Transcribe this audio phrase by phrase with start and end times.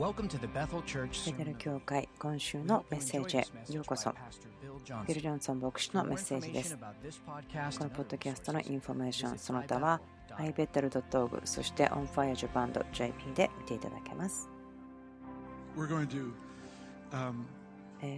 [0.00, 4.14] ベテル教会今週のメッセージへようこそ。
[5.06, 6.74] ビル・ジョンソン牧師のメッセージです。
[6.74, 6.80] こ
[7.84, 10.00] のポッドキャストのインフォメーションその他は
[10.38, 14.48] ibethel.org そして onfirejapan.jp で見ていただけます。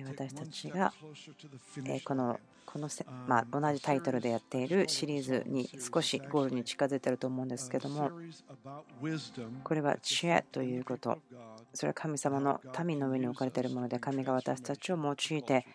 [0.07, 0.95] 私たちが
[2.05, 8.11] このこのせ、まあ、同じタイトルでやっているシリーズに少しゴールに近づいていると思うんですけども
[9.65, 11.19] これは知恵ということ。
[11.75, 15.67] それは神様の民の上に置かれているもので神が私たちを用いて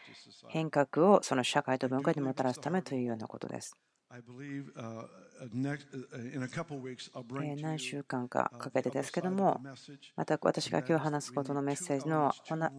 [0.48, 3.76] 変革をその社会と文化にもたらすためというようなことです。
[7.58, 9.62] 何週間かかけてですけども
[10.16, 12.34] また私が今日話すことのメッセージの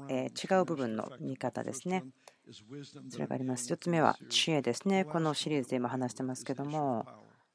[0.09, 2.05] 違う部分の見方ですね
[3.11, 3.73] それがあります。
[3.73, 5.05] 1つ目は知恵ですね。
[5.05, 7.07] このシリーズで今話してますけども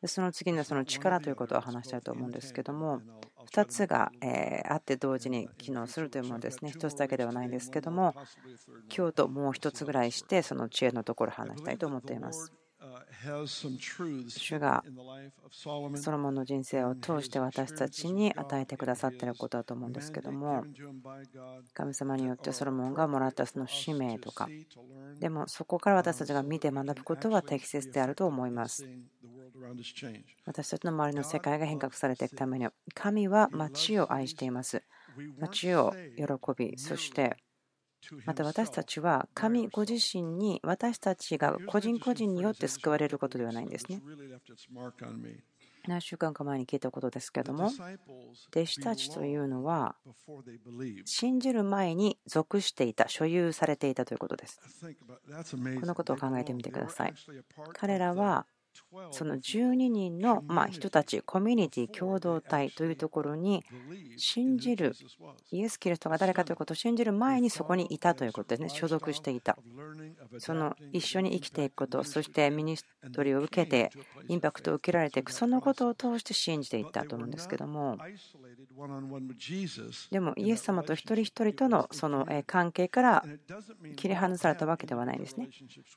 [0.05, 3.01] その次のその力ということを話したいと思うんですけども
[3.51, 4.11] 2つが
[4.69, 6.71] あって同時に機能するというものですね。
[6.71, 8.13] 1つだけではないんですけども
[8.95, 12.51] 今日ともう1つぐらいしてその知恵のところを話したいと思っています
[14.27, 14.83] 主が
[15.51, 20.65] ソロモンの人生を通して私たちに与えてくださっていることだと思うんですけども
[21.73, 24.49] 神様によってソロモンがもらったその使命とか
[25.19, 28.87] でもそこから私たちが見て学ぶことは適切であると思います。
[30.45, 34.83] 私たちの周りの世界が変革されていくために神は町を愛しています。
[35.39, 36.25] 町を喜
[36.57, 37.37] びそして
[38.25, 44.01] また私たちは神ご自身に私たちが個人個人によって救われることではないんですね。
[45.85, 47.69] 何週間か前に聞いたことですけども
[48.51, 49.95] 弟子たちというのは
[51.03, 54.61] 信じる前に属していた所有されていたということです。
[55.79, 57.13] このことを考えてみてください。
[57.73, 58.45] 彼らは
[59.11, 63.63] その12人のま人たち、コミュニティ共同体というところに
[64.17, 64.93] 信じる、
[65.51, 69.57] イエス・キリストが誰かということを信じる前にそこにいたということですね、所属していた。
[70.39, 73.91] その一緒に生きていくこと、そしてミニストリーを受けて、
[74.27, 77.97] インパクトを受けられていく、そのことを通して信じていったと思うんですけども、
[80.11, 83.25] でも、イエス様と一人一人とのその関係から
[83.95, 85.49] 切り離されたわけではないですね。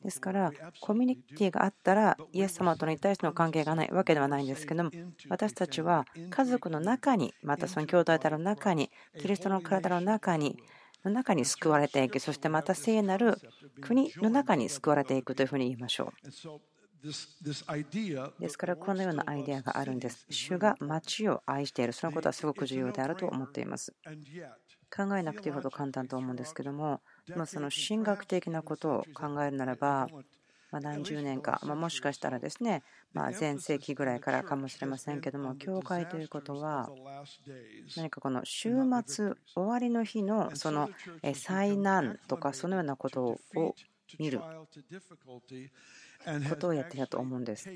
[0.02, 4.90] ですから、コミュニティがあったら、イエス様とのに対しての関係がないわけではないんですけども、
[5.28, 10.56] 私たちは家族の中に、またその兄弟たの中に、キリストの体の中に、
[11.04, 13.38] の中に救われていく、そしてまた聖なる
[13.80, 16.75] 国の中に救われていくというふうに言いましょう。
[18.40, 20.26] ですからこのようなアイデアがあるんです。
[20.30, 23.94] 主が町を愛している、そのことはすごく重要であると思っています。
[24.94, 27.00] 考えなくていいほど簡単と思うんですけども、
[27.34, 30.08] まあ、その神学的なことを考えるならば、
[30.70, 36.90] ま何十年か、まもしかしたらですね、ま前世紀ぐらいからかもしれませんけども、教会ということは、
[37.96, 38.74] 何かこの週
[39.06, 40.90] 末、終わりの日のその
[41.34, 43.74] 災難とか、そのようなことを
[44.18, 44.40] 見る
[46.48, 47.70] ことをやっていたと思うんです。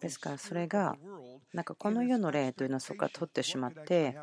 [0.00, 0.96] ですからそれが
[1.52, 4.16] なんかこの世の例というのをそこから取ってしまって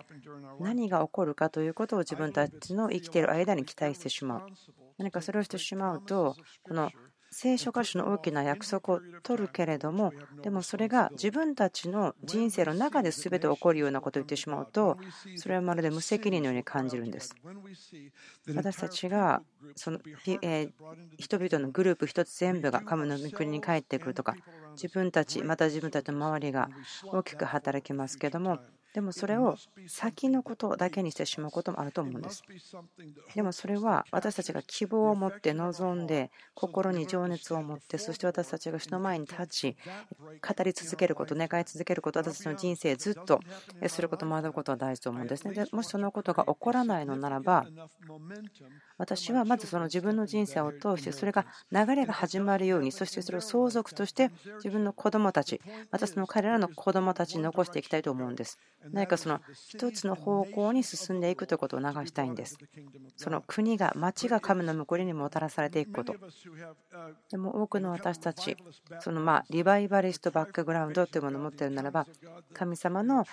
[0.59, 4.49] 何が起こるかということを自分たちの生きている間に期待してしまう。
[4.97, 6.91] 何かそれをしてしまうとこの
[7.33, 10.11] 聖書歌詞の大きな約束を取るけれども
[10.43, 14.97] でもそれが自分たちの人生の中で全て起こるようなことを言ってしまうと
[15.37, 17.33] それはまるで無責任のように感じるんです。
[18.53, 19.43] 私たちが
[19.75, 19.99] その
[21.17, 24.35] 人々のグループ一つ全部が神の御国に帰ってくるとか
[24.75, 26.69] 自分たちまた自分たちの周りが
[27.11, 28.59] 大きく働きますけども
[28.93, 29.55] でもそれを
[29.87, 32.43] 先のことだけにしてしまうこともあると思うんです。
[33.33, 39.77] でもそれは私たちが希望を持って望んで心に情熱を持ってそして私たちが主の前に立ち
[40.41, 43.39] 語り続けること願い続けること私たちの人生ずっと
[43.87, 45.53] すること学ぶことは大事と思うんですね。
[45.53, 47.65] でもしそのことが起こらないのならば
[48.97, 58.59] 私はまずその自分の人生を通してそれが流れが始まるようにそしてそれを相続として自分の子供たちまたその彼らの子供たちに残していきたいと思うんです。
[58.89, 59.39] 何かその
[59.69, 62.57] 一つの方向に進んでいくということを流したいんです。
[63.17, 66.15] その国が、町が神の向りにもたらされていくこと。
[67.29, 68.57] でも多くの私たち、
[68.99, 72.07] そのまあリバイバリストバックグラウンドというものを持っているならば、
[72.53, 73.25] 神様の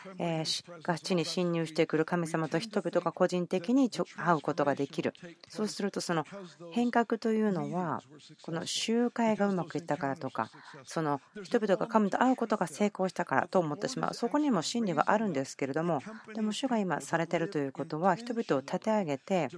[0.83, 5.15] が地に侵入してくる神様と人々が個人的に会うことができる。
[5.49, 6.25] そうすると、その
[6.73, 8.03] 変革というのは、
[8.43, 10.50] この集会がうまくいったからとか、
[10.85, 14.15] その人々が神と会うことが成功したからと思ってしまう。
[14.15, 15.38] そこにも真理はあるんです。
[15.38, 16.02] ですけれども
[16.35, 19.49] でも主が今されてるということは人々を立て上げて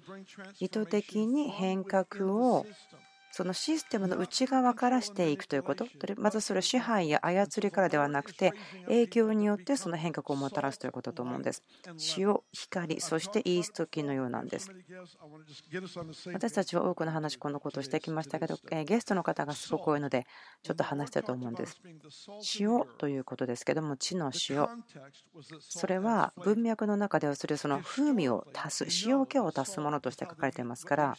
[0.58, 2.66] 意図的に変革を
[3.40, 5.86] そのシステムの内側からしていくということ、
[6.18, 8.52] まずそれは支配や操りからではなくて、
[8.84, 11.62] 影響によってその変革をもたらすということだと思うんです。
[12.18, 14.70] 塩、光、そしてイースト菌のようなんです。
[16.34, 20.26] 私たちは多くの話、このことをしてきましたけど、ゲストの方がすごく多いので、
[20.62, 21.80] ちょっと話したいと思うんです。
[22.58, 24.68] 塩ということですけども、地の塩。
[25.60, 31.16] それは文脈の中ではそれその風味を足す、塩気を足すものとして書かれていますから、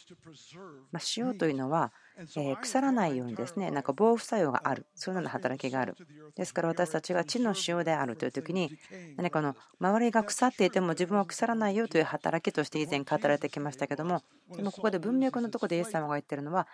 [0.92, 1.90] ま塩というのは
[2.36, 4.86] え腐らないようにですねなんか防腐作用がある。
[4.94, 5.96] そういうような働きがある。
[6.36, 8.70] ですから私たちが地の塩であるという時に
[9.16, 14.22] 何かの周りが腐っていても自分は腐らないよという働きとして以前語られてきましたけども
[14.56, 16.66] でもここで文脈のところでイエス様が言ってるのは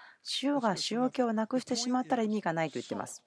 [0.42, 3.24] 塩が塩気をなくしてしまったら意味がないと言ってます。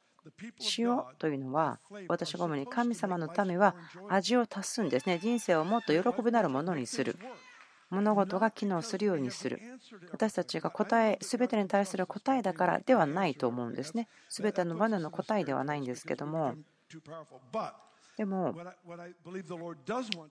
[0.77, 3.75] 塩というのは私が主に神様のためは
[4.07, 5.17] 味を足すんですね。
[5.19, 7.17] 人生をもっと喜びなるものにする
[7.91, 9.61] 物事が機能するようにする。
[10.11, 14.07] 私たちが答え全てに対する答えだからではないと思うんですね。
[14.29, 16.55] 全ての場の答えではないんですけども。
[18.17, 18.53] でも、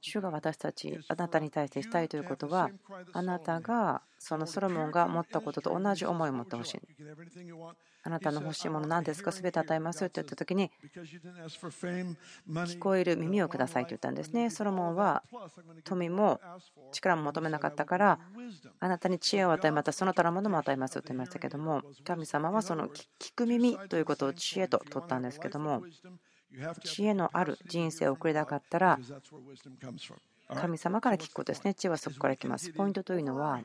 [0.00, 2.70] 主が私たち、あなたに対してしたいということは、
[3.12, 6.80] あなたがそのソロモンが持ったことと同じ思いを持ってほしい。
[8.02, 9.30] あなたの欲しいもの何ですか？
[9.30, 10.08] 全て与えます？
[10.08, 10.70] と言った時に
[12.56, 14.48] 聞こえる耳をくださいと言ったんですね。
[14.48, 15.22] ソロモンは
[15.84, 16.40] 富も
[16.92, 18.18] 力も求めなかったから
[18.78, 25.82] あなたに知恵を与えまたその他のものも与えますと言いましたけども神様はその聞く耳ということを知恵と取ったんですけども
[26.84, 28.98] 知恵のある人生を送りたかったら
[30.54, 31.74] 神様から聞くことですね。
[31.74, 32.70] 知恵はそこから来ます。
[32.72, 33.60] ポイントというのは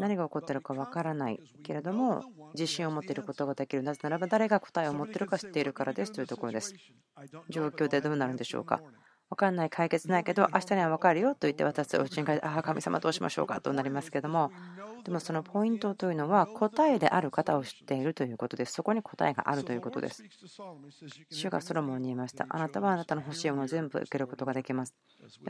[0.00, 3.82] 何が起こっているかわからないけれども自信を持っていることができる。
[3.82, 6.74] なぜならば誰が答えを持っているか知っているからですというところです。
[7.48, 8.80] 状況でどうなるんでしょうか？
[9.30, 14.52] 分かんない解決ないけど明日には分かるよと言って私たちお家に帰ってああ神様どうしましょうかとなりますけども
[15.04, 18.72] でもそのポイントというのは答えである方を知っているということです。
[18.72, 20.22] そこに答えがあるということです。
[21.30, 22.46] 主がソロモンに言いました。
[22.48, 24.94] あなたはあなたの欲しいものを全部受けることができます。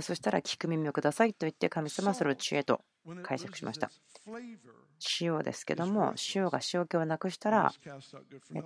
[0.00, 2.80] そしたら聞く耳をくださいと言って神様はそれを知恵と
[3.22, 3.90] 解釈しました。
[5.20, 7.72] 塩ですけども、塩が塩気をなくしたら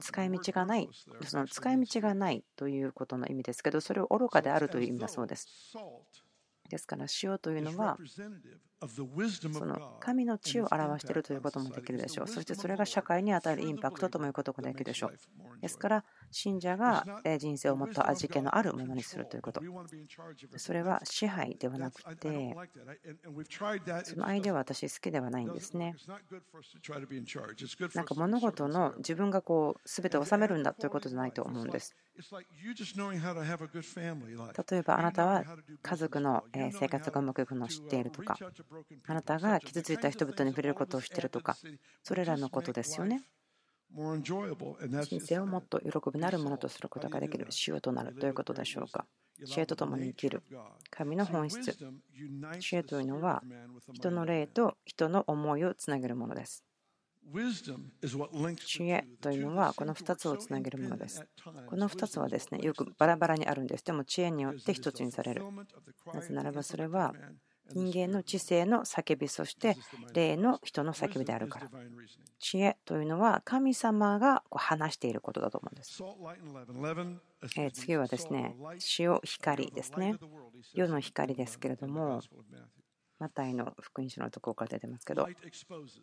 [0.01, 0.89] 使い道がない、
[1.25, 5.49] その使い道がないということの意味ですけど、それを愚かであるという意味だそうです。
[6.69, 7.99] ですから塩というのは
[9.53, 12.29] その神の知を表しているということもできるでしょう。
[12.29, 15.61] そしてそれが社会に与えるインパクトともいうことができるでしょう。
[15.61, 17.07] ですから信者が
[17.39, 19.63] 人生をもっと味気のあるものにするということ。
[20.57, 22.61] それは支配ではなくて、
[24.03, 25.99] そのアイデアは私好きではないんですね。
[27.95, 31.97] なんか物事の自分がこう全て収めるんだということじゃないと思うんです。
[34.71, 35.45] 例えばあなたは
[35.83, 38.41] 家族の生活がうまくいくのを知っているとか、
[39.07, 41.59] あなたが傷ついた人々に触れることを知っているとか、
[42.03, 43.23] それらのことですよね。
[45.05, 49.07] 人生をもっと喜びなるものとすることができる塩となるということでしょうか。
[49.45, 50.43] 知恵とともに生きる
[50.91, 51.77] 神の本質。
[52.61, 53.43] 知恵というのは
[53.93, 56.65] 人の霊と人の思いをつなげるものです。
[58.65, 61.27] 知恵というのはこの2つをつなげるものです。
[61.67, 63.85] この2つはですねよくバラバラにあるんです。
[63.85, 65.45] でも知恵によって1つにされる。
[66.13, 67.15] なぜならばそれは
[67.75, 69.77] 人間の知性の叫びそして
[70.13, 71.71] 霊の人の叫びであるから。
[72.39, 76.03] 知恵というのは神様が話していることだと思うんです。
[77.73, 78.57] 次はですね
[78.99, 80.17] 塩光ですね。
[80.75, 82.21] 世の光ですけれども
[83.19, 85.27] マタイの福音書のところから出てますけど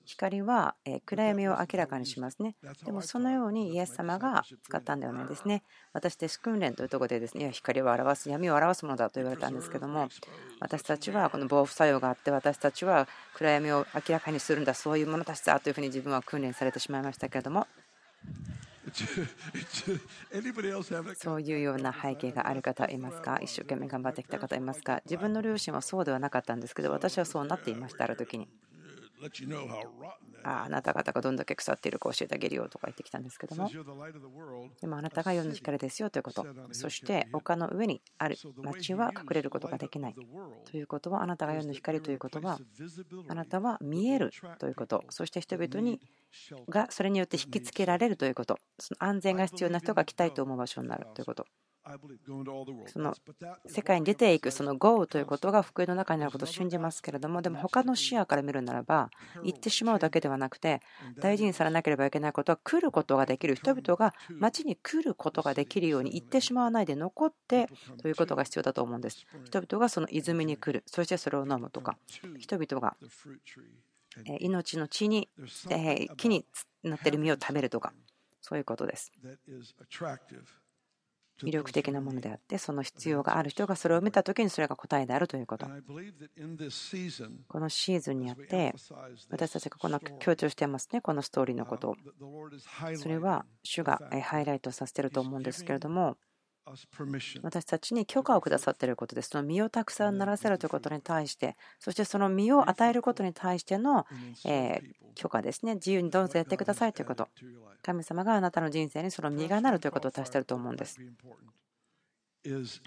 [0.05, 2.55] 光は暗闇を明らかにしますね。
[2.85, 5.63] でもそのようにイエス様が使ったんではないですね。
[5.93, 10.09] 私たち訓練というところでですね光を表す闇を表すものだと言われたんですけども
[10.59, 14.73] 私たちはこの防腐作用があって私たちは暗闇を明らかにするんだ。
[14.73, 17.67] そういう者たちだというふうに自分は訓練されてしまいましたけれども
[21.15, 23.39] そういうような背景がある方いますか？
[23.41, 25.01] 一生懸命頑張ってきた方いますか？
[25.05, 28.47] 自分の両親はそうではなかったんですけど私はそうなっていましたある時に。
[30.43, 33.69] ああなた方がどんだけ腐っているか教えてあげるよとか言ってきたんですけども。
[34.81, 36.45] でもあなたが世の光ですよということ。
[36.71, 40.15] そして丘の上にある町は隠れることができない。
[40.65, 42.59] ということはあなたが世の光ということは
[43.27, 45.03] あなたは見えるということ。
[45.09, 45.99] そして人々に
[46.69, 48.57] がそれによって引きつけられるということ。
[48.79, 51.45] その安全が必要な人が来たいと思う場所になるということ。
[52.87, 53.13] その
[53.65, 59.09] 世界に出ていくその GO ということが福音の中にあることを信じますけれどもでも他の視野から見るならば
[59.43, 60.81] 行ってしまうだけではなくて
[61.19, 63.55] 大事にされなければいけないことは来ることができる。
[63.55, 67.69] 人々が街に来ることができるように行ってしまわないで残って
[68.01, 69.25] ということが必要だと思うんです。
[69.45, 71.97] 人々がその泉に来るそしてそれを飲むとか
[72.39, 72.95] 人々が
[74.39, 75.29] 命の地に
[76.17, 76.45] 木に
[76.83, 77.93] なっている実を食べるとか
[78.41, 79.11] そういうことです。
[81.41, 85.65] 魅力的なものであってその必要がある人がそれを見た時にそれが答えであるということ。
[85.65, 88.73] このシーズンにあって
[89.29, 91.89] 私たちがこの強調してますねこのストーリーのこと。
[91.89, 91.95] を
[92.95, 96.17] それは主がハイライトさせてると思うんですけれども
[97.41, 99.29] 私たちに許可をくださっていることです。
[99.29, 104.05] その実をたくさんならせるということに対して、そしてその実を与えることに対しての
[105.15, 105.75] 許可ですね。
[105.75, 107.29] 自由にどうぞやってくださいということ。
[107.83, 111.01] 神様があなたの人生にその実がなるということを足していると思うんです。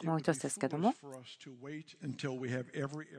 [0.04, 0.94] もう一つですけども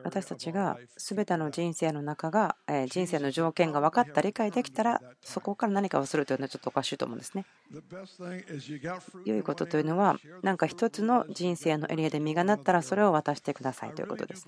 [0.03, 2.55] 私たちが全ての人生の中が
[2.89, 7.45] 人生の条件が分かった理解できたらそこから何かをするというのはちょっとおかしいと思うんですね。
[9.25, 14.47] 良いことというのは何か一つの人生のエリアで実がなったらそれを渡してくださいということです。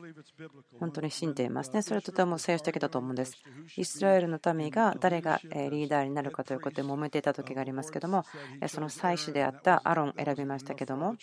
[0.79, 1.81] 本当に信じていますね。
[1.81, 3.35] それはとても聖書的だと思うんです。
[3.77, 8.25] イスラエルの民が誰がリーダーになるかということで揉めていた時がありますけども
[8.67, 11.15] その祭司であったアロンを選びましたけども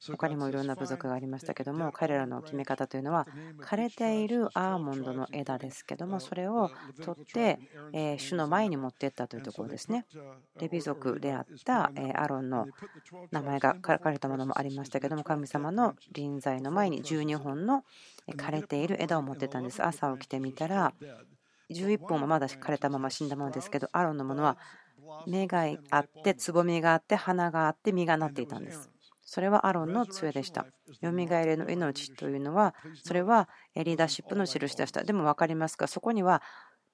[0.00, 3.26] 他にもいろんな部族がありましたけども彼らの決め方というのは
[3.60, 6.70] 枯れているアーモンドの枝ですけどもそれを
[7.02, 7.58] 取って
[8.18, 10.06] 主の前に持っていったというところですね。
[10.60, 12.66] レビ族であったアロンの
[13.30, 17.84] 名前が書かれたものもありましたけども神様の臨在の前に12本の
[18.36, 19.84] 枯れている枝を持ってたんです。
[19.84, 20.92] 朝起きてみたら
[21.70, 24.56] 11本もまだ枯れたまま死んだものですけどアロンのものは
[25.26, 28.90] 芽があってつぼみがあって花があって実がなっていたんです
[29.26, 30.68] それはアロンの杖でした。
[31.02, 35.04] よみがえりの命というのは、それはリーダーシップの印でした。
[35.04, 36.42] でも分かりますか、そこには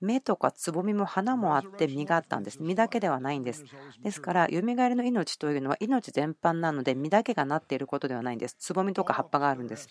[0.01, 2.59] 目とかつぼみも花もあって実があったんです。
[2.63, 3.65] 実だけではないんです。
[4.03, 8.57] ですから、よみがえりの命というのは命全般なので、実だけがなっていることではないんです。
[8.59, 9.91] つぼみとか葉っぱがあるんです。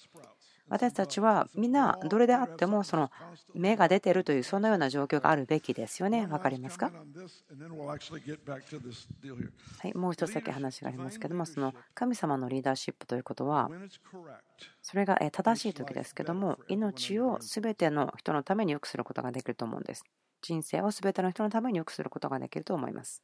[0.72, 3.12] 私たちはみんなどれであってもその
[3.54, 6.26] 芽が出てるというそんなような状況があるべきですよね。
[6.28, 6.92] 分かりますか？
[9.80, 13.70] はいもう一つだけ話がありますけどもその神様のリーダーシップということは
[14.82, 20.04] それが正しい時ですけども命を全ての人のために良くすることができると思うんです。
[20.42, 23.22] 人生を全ての人のために良くすることができると思います。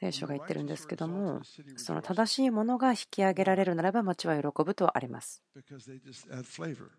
[0.00, 1.40] 聖書が言ってるんですけども、
[1.76, 5.42] その正しいものが引き上げられるならば町は喜ぶとあります。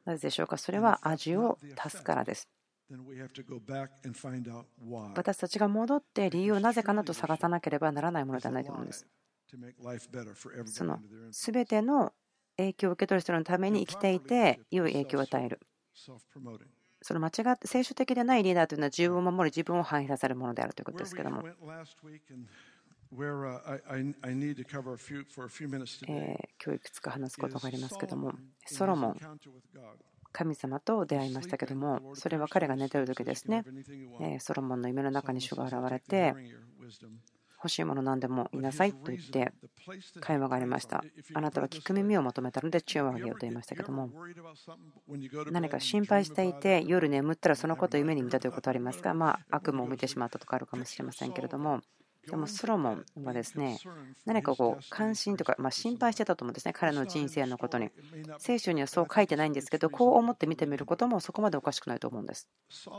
[0.06, 0.58] なぜでしょうか？
[0.58, 2.50] それは味を足すからです。
[5.16, 9.08] 私たちが戻って理由をなぜかなと探さなければならないものではないと思うんです。
[10.66, 11.00] その
[11.32, 12.12] 全ての
[12.58, 15.62] 影響を受け取る人のために生きていて良い影響を与える。
[17.02, 21.46] その間違って聖書的でないリーダーというのは自分を守り自分を反映させるものであるということですけども。
[26.64, 28.34] 今日いくつか話すことがありますけども、
[28.66, 29.18] ソロモン、
[30.32, 33.64] 神様と出会いましたけども、それは彼が寝てる時ですね。
[34.40, 36.36] ソロモンの夢の中に主が現れて、
[37.62, 39.52] 欲しいもの何でも言いなさいと言って
[40.22, 41.04] 会話がありました。
[41.34, 44.10] あなたは聞く耳を求めたので血をあげようと言いましたけども
[45.52, 51.82] 何か心配していて夜眠ったらそのことを夢に見たということはありますがまあ悪夢を見てしまったとかあるかもしれませんけれども
[52.30, 53.80] でもソロモンはですね
[54.26, 57.90] 何かこう関心とか、ま心配してたと思うんですね彼の人生のことに。
[58.38, 62.48] 聖書にはそう書いてないんですけどこう思って見てみることもそこまでおかしくないと思うんです。
[62.70, 62.92] ソ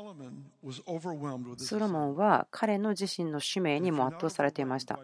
[1.78, 4.98] ロモンは彼の自身の使命にも圧倒されていました。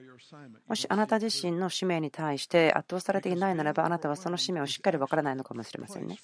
[0.66, 6.18] もしあなた自身の使命に対して圧倒されていないならばあなたはその使命をしっかりわからないのかもしれませんね。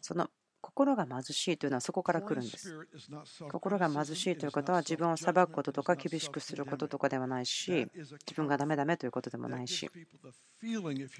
[0.00, 0.30] その
[0.76, 2.76] 心が貧しいというのはそこから来るんです。
[3.50, 9.90] 心が貧しいということは自分を裁くこととか厳しくすることとかではないし自分がダメダメということでもないし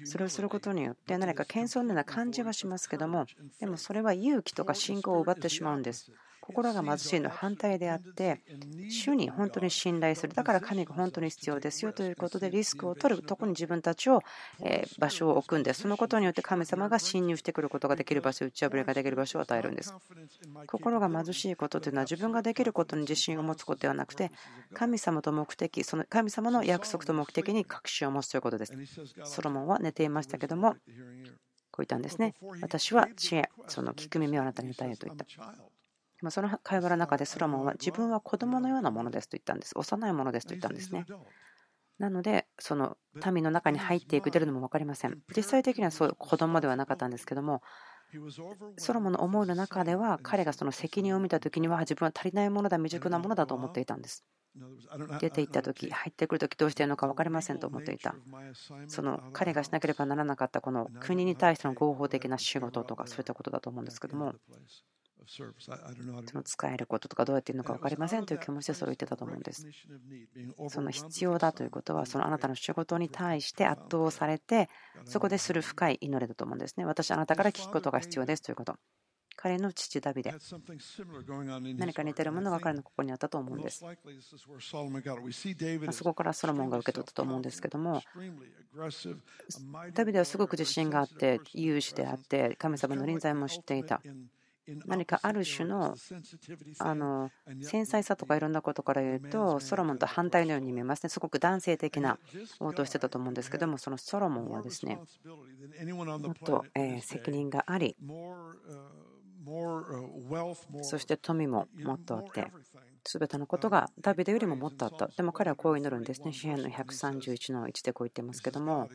[0.05, 3.25] それをすることによって何か謙遜のような感じはしますけども
[3.59, 6.11] でもそれは勇気とか信仰を奪ってしまうんです。
[6.47, 8.41] 心が貧しいの反対であって
[8.89, 10.33] 主に本当に信頼する。
[10.33, 14.23] だから神が本当に必要ですよということでリスクを取るとこに自分たちを
[14.97, 15.81] 場所を置くんです。
[15.81, 19.93] そのことによって神様が侵入してくることができる場所打ち破りができる場所を与えるんです。
[20.67, 24.31] 心が貧しいことというのは自分ができることに自信を持つことではなくて
[24.73, 28.73] 神様と目的その神様の約束と目的に確信を持つということです。
[29.25, 30.75] ソロモンは寝ていましたけども
[31.71, 32.33] こう言ったんですね。
[32.61, 35.25] 私は知恵その聞く耳をあなたに与えよと言った。
[36.21, 39.77] まあその会話の中でソロモンは自分は子供のようなものですと言ったんです。
[39.77, 41.05] 幼いものですと言ったんですね。
[41.99, 42.97] なので、その
[43.31, 45.19] 民の中に入っていく、出るのも分かりません。
[45.35, 47.61] 実際的にはそう子供ではなかったんですけども、
[48.77, 54.25] ソロモンの思いの中では、彼がその責任を見た時には、自分は足りないものだ、未熟なものだと思っていたんです。
[55.19, 58.15] 出て行った時入ってくる時どうしているのか分かりませんと思っていた
[58.87, 64.33] その彼がしなければならなかったこの国に対しての合法的な仕事とかそういったことだと思うんですけども
[65.25, 65.43] そ
[66.35, 69.67] の使えることとかどうやっているのか分かりませんという気持ちでそれを言ってたと思うんです。
[70.69, 74.69] その必要だということは、そのあなたの仕事に対して圧倒されて、
[75.05, 76.85] そこでする深い祈りだと思うんですね。
[76.85, 78.77] 私、あなたから聞くことが必要ですということ。
[79.37, 80.33] 彼の父ダビデ
[81.77, 83.85] 何か似てるものが彼のここにあったと思うんです。
[85.91, 88.01] そこからソロモンが受け取ったと思うんですけども
[89.93, 94.01] ダビデはすごく自信があって勇士であって神様の臨在も知っていた
[94.85, 95.95] 何かある種の
[96.79, 97.31] あの
[97.61, 102.19] 繊細さとかいろんなことから言うとソロモンと反対のように見えますねすごく男性的な
[102.59, 104.99] 応答をしてたと思うんですけどもそのソロモンはですね
[105.85, 106.65] もっと
[107.01, 107.95] 責任があり
[110.81, 112.47] そして富ももっとあって
[113.07, 115.07] 全てのことがダビデよりももっとあった。
[115.07, 116.33] でも彼はこう祈るんですね。
[116.33, 118.89] 詩篇の131の1でこう言ってますけども、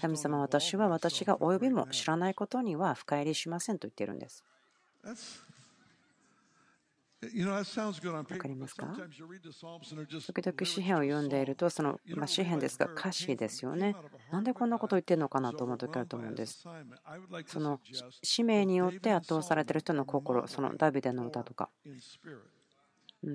[0.00, 4.44] 神様、私は私が及びも知らないことには深入りしませんと言っているんです。
[5.02, 5.12] わ
[8.38, 8.86] かりますか？
[8.96, 13.94] 時々詩篇を読んでいると、その、まあ、詩篇ですが歌詞ですよね。
[14.32, 16.64] なんでこんなことを言ってるのかなと思う時あると思うんです。
[17.46, 17.78] その
[18.22, 21.68] 使命によって圧倒されている人の心、そのダビデの歌とか、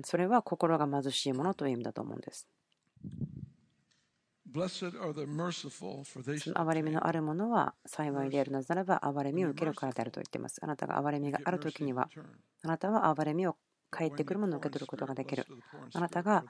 [0.02, 2.48] それは心が貧しいものという意味だと思うんです。
[6.38, 10.58] その憐れみのあるものは幸いであるなぜならば憐れみを受けるからであると言っています。
[10.62, 12.08] あなたが憐れみがあるときには
[12.62, 13.56] あなたは憐れみを
[13.90, 15.46] 返ってくるものを受け取ることができる。
[15.94, 16.44] あなたが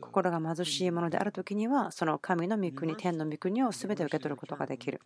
[0.00, 5.00] 心が貧しいものであるときにはその神の御国、天の御国を全て受け取ることができる。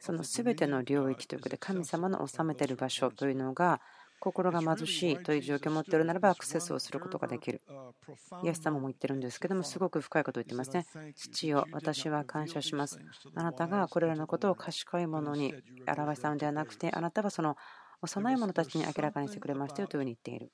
[0.00, 3.80] その全ての領域ということで神様の治めている場所というのが
[4.20, 7.62] 心が貧しいという状況を持っているならばアクセスをすることができる。
[8.44, 10.86] イエス様も言ってるんですけども、すごく深いことを言ってますね。
[11.16, 13.00] 父よ、私は感謝します。
[13.34, 15.54] あなたがこれらのことを賢いものに
[15.88, 17.56] 表したのではなくて、あなたはその
[18.02, 20.52] 幼い者たちに明らかにしてくれましたよというふうに言っている。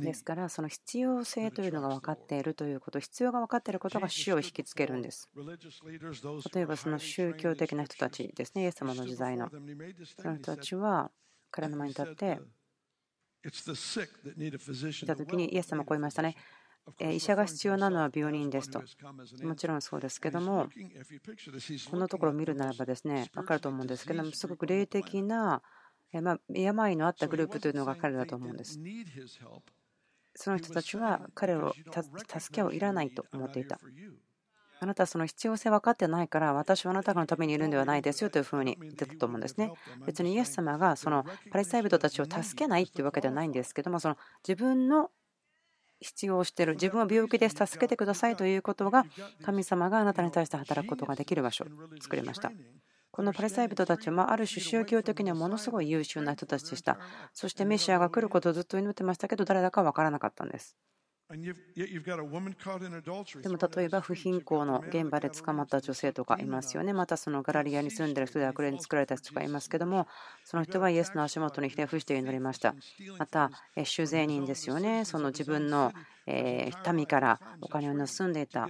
[0.00, 5.28] ですから、その必要性というのが分かっているということ、必要が分かっていることが死を引きつけるんです。
[6.54, 9.50] 例えば、その宗教的な人たちですね、イエス様の時代の。
[10.18, 11.10] その人たちは、
[11.52, 12.40] 彼の前に立って、
[13.44, 16.36] いた時にイエス様はこう言いましたね。
[17.00, 18.82] 医者が必要なのは病人ですと。
[19.44, 20.68] もちろんそうですけども、
[21.90, 25.62] このところを見るならばですね、分かると思うんですけども、すごく霊的な
[26.48, 28.80] 病のあったグループというのが彼だと思うんです。
[30.34, 31.72] その人たちは彼を
[32.28, 33.78] 助けをいらないと思っていた。
[34.82, 39.72] あなたはその必要性分かってないから、私はあなたのためにいるんではないですよというふうに言ってたと思うんですね。
[40.04, 44.16] 別にイエス様がそのパレスタイ人たちを助けないっていうわけではないんですけども、その
[44.46, 45.10] 自分の
[46.00, 49.06] 必要をしている、自分は病気です、助けてくださいということが、
[49.44, 51.68] 神様があなたに対して働くことができる場所を
[52.00, 52.50] 作りました。
[53.12, 56.98] このパレスタイ人たちはある種宗教的にはものすごい優秀な人たちでした。
[57.32, 60.76] そしてメシアが来ることをずっと祈ってましたけど、誰だか分からなかったんです。
[63.42, 66.92] でも例えば不貧困の現場で捕まった女性とかいますよね。
[66.92, 70.06] またそのガラリアに住んでる人で悪霊に作られた人とかいますけども、
[70.44, 72.74] その人はイエスの足元にひれ伏して祈りました。
[73.18, 73.50] また、
[73.84, 75.04] 酒税人ですよね。
[75.04, 75.92] その自分の
[76.26, 78.68] 民からお金を盗んでいた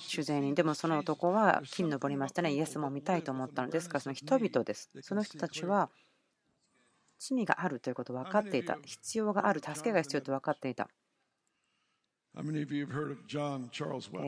[0.00, 0.54] 酒税人。
[0.54, 2.52] でもその男は木に登りましたね。
[2.52, 4.90] イエスも見たいと思ったのですから、その人々です。
[5.02, 5.90] その人たちは
[7.18, 8.78] 罪があるということを分かっていた。
[8.84, 10.88] 必要がある、助けが必要と分かっていた。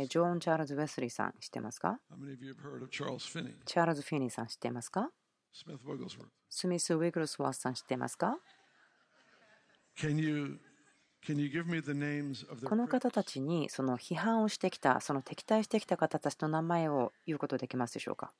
[0.07, 1.99] ジョン・チャールズ・ウェスリーさん知ってますか？
[3.67, 5.11] チャールズ・フィニーさん知ってますか？
[6.49, 8.39] スミス・ウィグルスワースさん知ってますか
[12.65, 18.33] この方たちにその批判をしてきた、その敵対してきた方たちの名前を言うことできますでしょうか？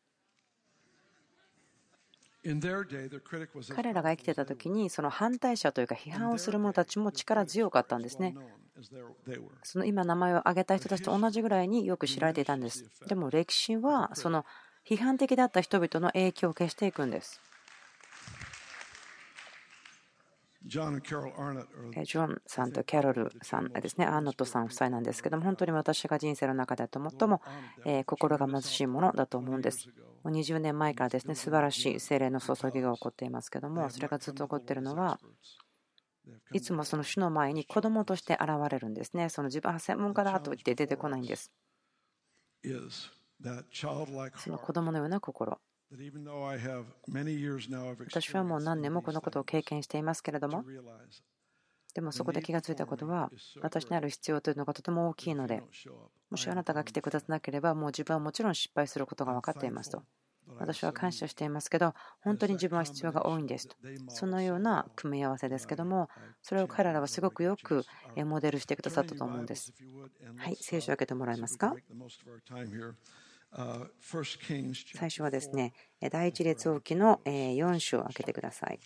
[3.75, 8.35] 彼らが生きてた時にその反対者というか批判をする者たちも力強かったんですね。
[9.65, 12.85] その今名前を挙げた人たちと同じぐらいによく知られていたんです。
[13.09, 14.47] でも歴史はその
[14.89, 17.41] 批判的だった人々の影響を消していくんです。
[22.05, 27.41] ジョンさんとキャロルさんですね、アーノットさん夫妻なんですけども、本当に私が人生の中でと最も
[28.05, 29.89] 心が貧しいものだと思うんです。
[30.29, 35.19] もう20年前からですね、素晴らしい精霊の注ぎが起こっていますけども、それがずっと起こっているのは、
[36.53, 39.31] いつもその主の前に子供として現れるんですね。
[39.31, 41.51] その自分は専門家だと言って出てこないんです。
[44.37, 45.59] その子供のような心。
[48.11, 50.63] 私はもう何年もこのことを経験していますけれども、
[51.95, 55.63] でもそこで気がついたことは、私にある必要というのがとても大きいので、
[56.31, 60.03] もしあなたが来てくださなければ、もう自分はもちろん失敗することが分かっていますと。
[60.57, 63.77] 私は感謝していますけど、本当に自分は必要が多いんですと。
[64.09, 66.09] そのような組み合わせですけども、
[66.43, 67.85] それを彼らはすごくよく
[68.25, 69.75] モデルしてくださったと思うんです。
[70.37, 71.75] はい、聖書を開けてもらえますか？
[74.95, 75.73] 最初はですね、
[76.11, 78.79] 第一列王記の4章を開けてください。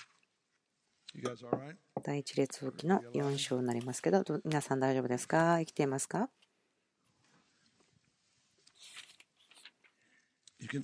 [2.02, 5.58] 第一列王記の4章になりますけど、皆さん大丈夫ですか？
[5.58, 6.30] 生きていますか？
[10.62, 10.80] ちょ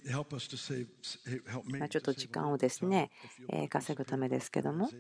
[1.98, 3.10] っと時間をですね、
[3.70, 4.90] 稼ぐためですけども、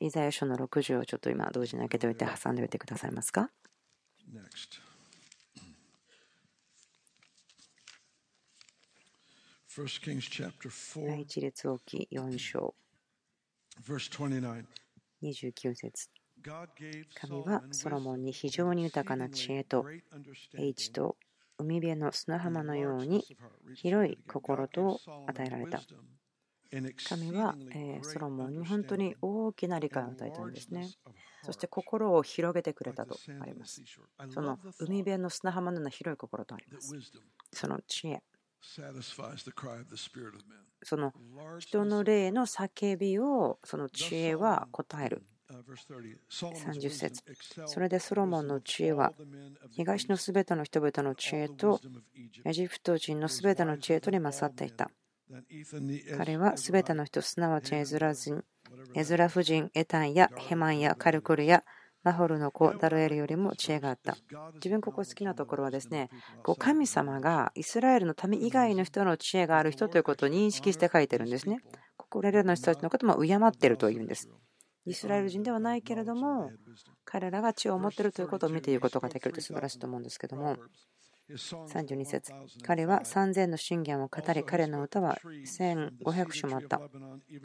[0.00, 3.50] イザヤ書の60をちょっと今同時に開けておいて挟んでおいてくださいますか？
[10.96, 12.74] 第一列王記4章
[15.20, 16.08] 29節
[17.14, 19.84] 神はソロモンに非常に豊かな知恵と
[20.56, 21.16] 英知と
[21.58, 23.24] 海辺の砂浜のように
[23.74, 25.82] 広い心と与えられた。
[27.04, 27.56] 神は
[28.02, 30.94] ソロモンに本当に大きな理解を与えたんですね。
[31.42, 33.82] そして心を広げてくれたとあります。
[34.28, 36.96] その海辺の砂浜のような広い心とあります。
[37.52, 38.22] その知恵。
[40.82, 41.12] その
[41.58, 45.22] 人の霊の叫びをその知恵は答える。
[46.30, 47.22] 30節
[47.66, 49.12] それでソロモンの知恵は
[49.70, 51.80] 東のすべての人々の知恵と
[52.44, 54.90] エジプト人のすべての知恵とに勝っていた。
[56.16, 58.44] 彼はすべての人、すなわちエズラ人、
[58.94, 61.64] エズラ夫人、エタンやヘマンやカルクルや
[62.04, 64.16] ナホルの子ダルエルよりも知恵があった。
[64.54, 66.10] 自分ここ好きなところはですね、
[66.42, 71.58] こう神様がイスラエルの民以外の人の知恵がある人ということを認識して書いてるんですね。
[71.96, 74.28] これらの人たちのことも敬っているというんです。
[74.86, 76.50] イスラエル人ではないけれども、
[77.04, 80.56] 彼らが知恵を持っているということを見ていることができると素晴らしいと思うんですけども、
[81.30, 82.32] 32節
[82.62, 86.80] 彼は3000の信玄を語り、彼の歌は1500首もあった。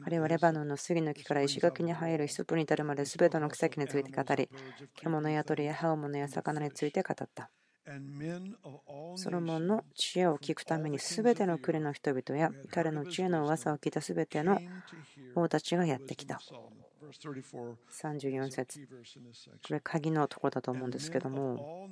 [0.03, 4.49] 彼はレバノンの杉の木から石垣に生えるヒソプに至るまで全ての草木について語り、
[4.95, 7.49] 獣や鳥や葉物や魚について語った。
[9.15, 14.59] ソロモンの知恵を聞くために全ての国の人々や彼の知恵の噂を聞いた全ての
[15.35, 16.39] 王たちがやってきた。
[17.11, 18.87] 34節。
[19.67, 21.89] これ鍵のところだと思うんですけども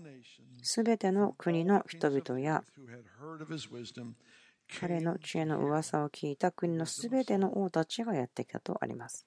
[0.75, 2.63] 全ての国の人々や
[4.79, 9.25] 彼の知恵の噂を聞いた国の全ての王たちがやってきたとあります。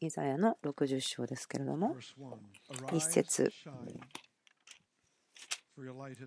[0.00, 1.96] イザヤの60章ですけれども
[2.92, 3.50] 一節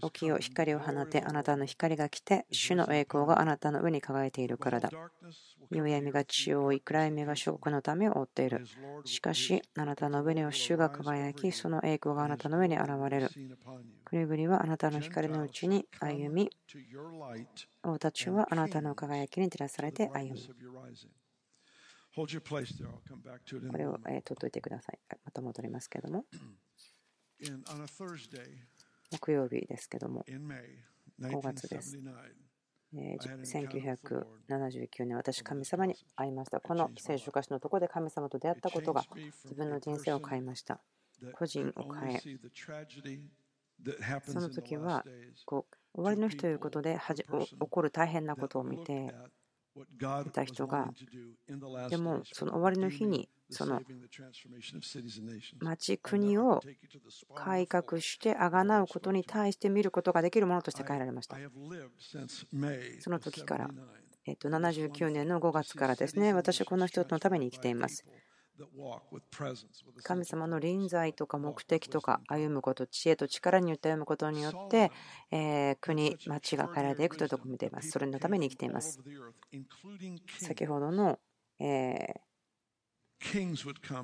[0.01, 4.89] 起きよ光を放てあなたの光が来て主の栄光があなたの上に輝いているからだ。
[5.69, 8.65] 夕闇が血を追い暗闇が証拠のためを追っている。
[9.05, 13.29] しかしあなたの上には主が輝きその栄光があなたの上に現れる。
[14.05, 16.49] 国々はあなたの光のうちに歩み
[17.83, 20.37] 王たちはあなたの輝きに照らされて歩む。
[23.71, 24.99] これを取っておいてください。
[25.25, 26.25] また戻りますけれども。
[29.11, 30.25] 木曜日ですけども、
[31.19, 31.99] 5月です。
[32.93, 36.59] 1979年、私、神様に会いました。
[36.59, 39.03] この聖書歌詞のところで神様と出会ったことが
[39.45, 40.81] 自分の人生を変えました。
[41.33, 42.21] 個人を変え、
[44.25, 45.05] その時は
[45.45, 47.23] こう終わりの日ということで起
[47.69, 49.13] こる大変なことを見て
[50.25, 50.93] いた人が、
[51.89, 53.81] でもその終わりの日にその
[55.59, 56.61] 町、国を
[57.35, 61.37] 改革してあがなうことに対して見ることができるものとして変えられました。
[62.99, 63.69] その時から、
[64.25, 68.05] えっと、79年の5月からですね、私はこの人のために生きています。
[70.03, 74.91] 神様の臨在とか目的とか歩むこと、知恵と力によって歩むことによって、
[75.31, 77.89] え国、町が変えられていくというところを見ています。
[77.89, 78.99] それのために生きています。
[80.39, 81.19] 先ほどの、
[81.59, 82.21] え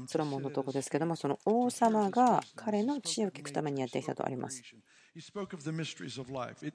[0.08, 4.62] ソロモンのとこですけども、その王様が彼の知恵を聞くためにやってきたとあります。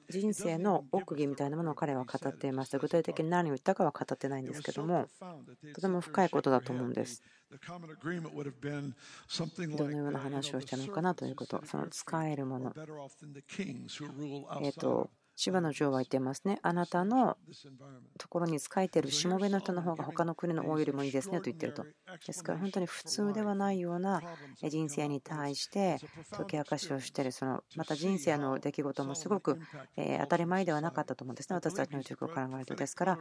[0.09, 2.77] 人生の奥義みたいなものを彼は語っていました。
[2.77, 5.07] 具体的に何を言ったかは語ってないんですけども、
[5.73, 7.23] とても深いことだと思うんです。
[9.77, 12.73] どのような話をしたのかなということ、その使えるもの。
[14.61, 16.59] えっと芝の女王は言ってますね。
[16.61, 17.37] あなたの
[18.19, 21.85] ところに仕えているしもべの人の方が他の国の王よりもいいですねと言ってると。
[22.25, 24.21] ですから本当に普通ではないような
[24.61, 25.97] 人生に対して
[26.31, 29.59] 解き明かしをしている、そのまた人生の出来事もすごく
[29.95, 32.75] 当たり前ではなかったと思うんですね、私たちの軸を考えると。
[32.75, 33.19] ですから、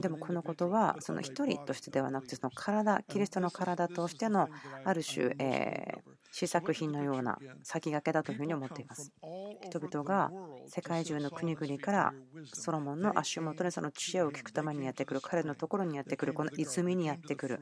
[0.00, 4.48] でもこのことはその一人としてではなくてその体キリストの体としての
[4.84, 6.02] ある種、え
[6.32, 9.12] 試作品のような先駆けだというふうに思っています。
[9.62, 10.30] 人々が
[10.66, 12.14] 世界中の国々から
[12.52, 17.60] ソロモンの足元でその知恵を聞くためにやってくる彼のところにやってくるこの泉にやってくる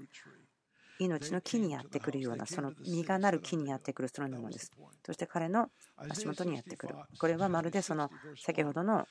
[0.99, 4.73] 命の木にやってくるようなその実がなる木にやってくるそのようなものです。
[5.07, 5.69] そして彼の
[6.09, 6.95] 足元にやってくる。
[7.19, 9.07] これはまるでその先ほどの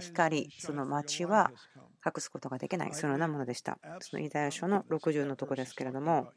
[0.00, 1.52] 光その街は
[2.04, 3.78] 隠すことができないそのようなものでした。
[4.00, 6.32] そのイザヤ書の60のところですけれども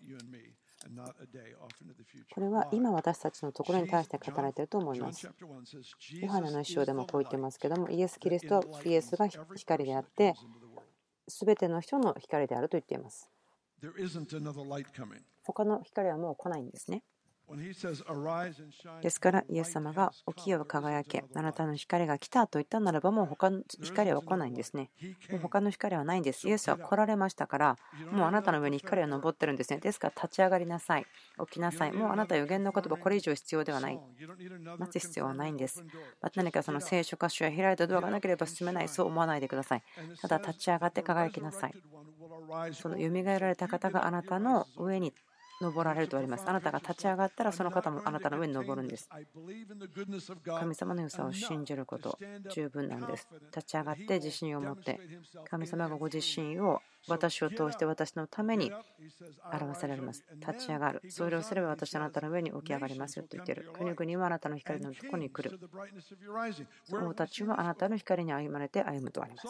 [2.33, 5.29] これは今私たちのところに対して語られていると思います。
[6.21, 10.33] ヨハネの一章でもこう言ってますけども、イエス・キリスト、イエスが光であって、
[11.27, 13.29] すべての人の光であると言っています。
[15.43, 17.03] 他の光はもう来ないんですね。
[19.01, 24.91] ですから、イエス様が起きよう輝け、あなたの光が来たと言ったならば、もう他の光は来ないんですね。
[25.29, 26.47] もう他の光はないんです。
[26.47, 27.77] イエスは来られましたから、
[28.11, 29.79] もうあなたの上に光は昇ってるんですね。
[29.79, 31.05] ですから、立ち上がりなさい。
[31.47, 31.91] 起きなさい。
[31.91, 33.99] もうあなた予言の言葉、これ以上必要ではない。
[34.77, 35.83] 待つ必要はないんです。
[36.21, 39.83] また何かその聖書箇所や開いたドアがなければ進めない、そう思わないでください。
[40.21, 41.73] ただ、立ち上がって輝きなさい。
[42.73, 45.13] その蘇られた方があなたの上に
[45.63, 46.43] 登られるとあります。
[46.47, 49.09] あなたが立ち上がったらその方もあなたの上に登るんです。
[50.45, 52.17] 神様の良さを信じること
[52.53, 53.27] 十分なんです。
[53.55, 54.99] 立ち上がって自信を持って
[55.49, 58.71] 神様がご自身を私を通して私のために
[59.51, 60.23] 表されます。
[60.39, 61.01] 立ち上がる。
[61.09, 63.71] それをすれば私はあなたの上に起き上がりますよと言っている。
[63.73, 65.59] 国々はあなたの光のところに来る。
[66.91, 69.47] 王たちはあなたの光に歩まれて歩むとあります。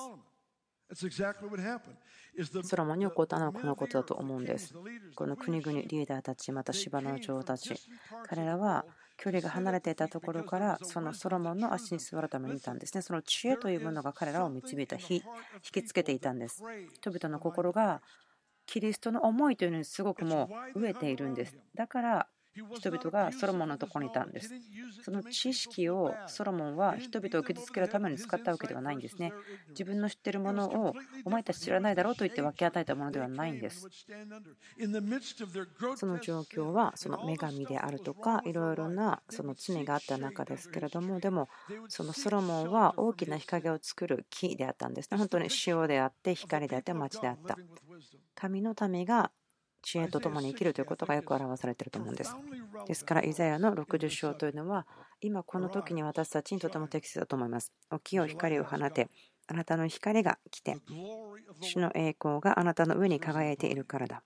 [2.63, 4.73] ソロモンに起こったのはこのことだと思うんです。
[5.15, 7.75] この国々、リーダーたち、また芝の女王たち、
[8.27, 8.86] 彼らは
[9.17, 13.01] 距離が離れていたところからそのソロモンの足に座るためにいたんですね。
[13.01, 15.21] その知恵というものが彼らを導いた、引
[15.71, 16.63] きつけていたんです。
[16.93, 18.01] 人々の心が
[18.65, 21.56] キリストの思いというのにすごくもう飢えているんです。
[21.75, 24.53] だから人々がソロモンのところにいたんです。
[25.01, 29.33] その知識をソロモンは人々を傷つけるために使ったわけではないんですね。
[29.69, 30.93] 自分の知っているものを
[31.25, 33.87] お前たち知らないだろうと言って分け与えたものではないんです。
[35.95, 41.49] その状況はその女神であるとかいろいろなその罪があった中ですけれどもでも
[41.87, 45.17] そのソロモンは大きな日陰を作る木であったんですね。
[45.17, 47.57] 本当に塩であって光であって町であった。
[48.35, 49.31] 神の民が
[49.83, 52.35] 知恵とともに生きるということがよく表されていると思うんです。
[52.87, 54.87] ですから、イザヤの60章というのは、
[55.21, 57.71] 今この時に私たちにとても適切だと思います。
[57.91, 59.09] 起きよ光を放て、
[59.47, 60.77] あなたの光が来て、
[61.59, 64.23] 主の栄光があなたの上に輝いているからだ。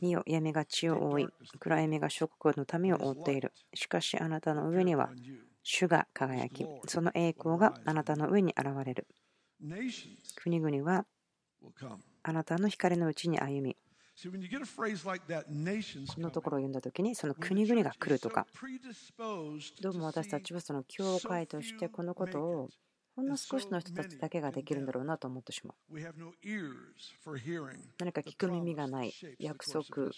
[0.00, 1.26] 見よ、闇が地を覆い、
[1.58, 3.52] 暗闇が諸国の民を覆っている。
[3.74, 5.10] しかしあなたの上には
[5.64, 9.08] 主が輝き、その栄光があなたの上に現れる。
[10.36, 11.04] 国々は
[12.28, 13.74] あなたの光のうちに歩み、
[16.14, 18.46] このところを読んだ時にその国々が来るとか。
[19.80, 22.68] どうも私たちはその教会としてこのことを
[23.16, 25.98] ほんの少しの人たちだけができるんだろうなと思ってしまう。
[27.98, 30.10] 何か聞く耳がない約束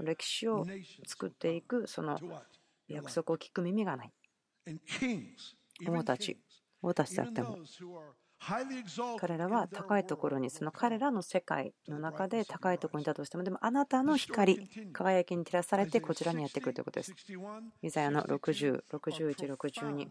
[0.00, 0.66] 歴史を
[1.06, 2.18] 作っていくその
[2.88, 4.12] 約束を聞く耳がない。
[5.86, 6.40] 王たち
[6.82, 7.58] 王たちだっても
[9.18, 17.14] 彼らは高いところに、その彼らの世界の中で高いところにいたとしても、でもあなたの光、輝きに照らされてこちらにやってくるということです。
[17.82, 20.08] イザヤの60、61、62。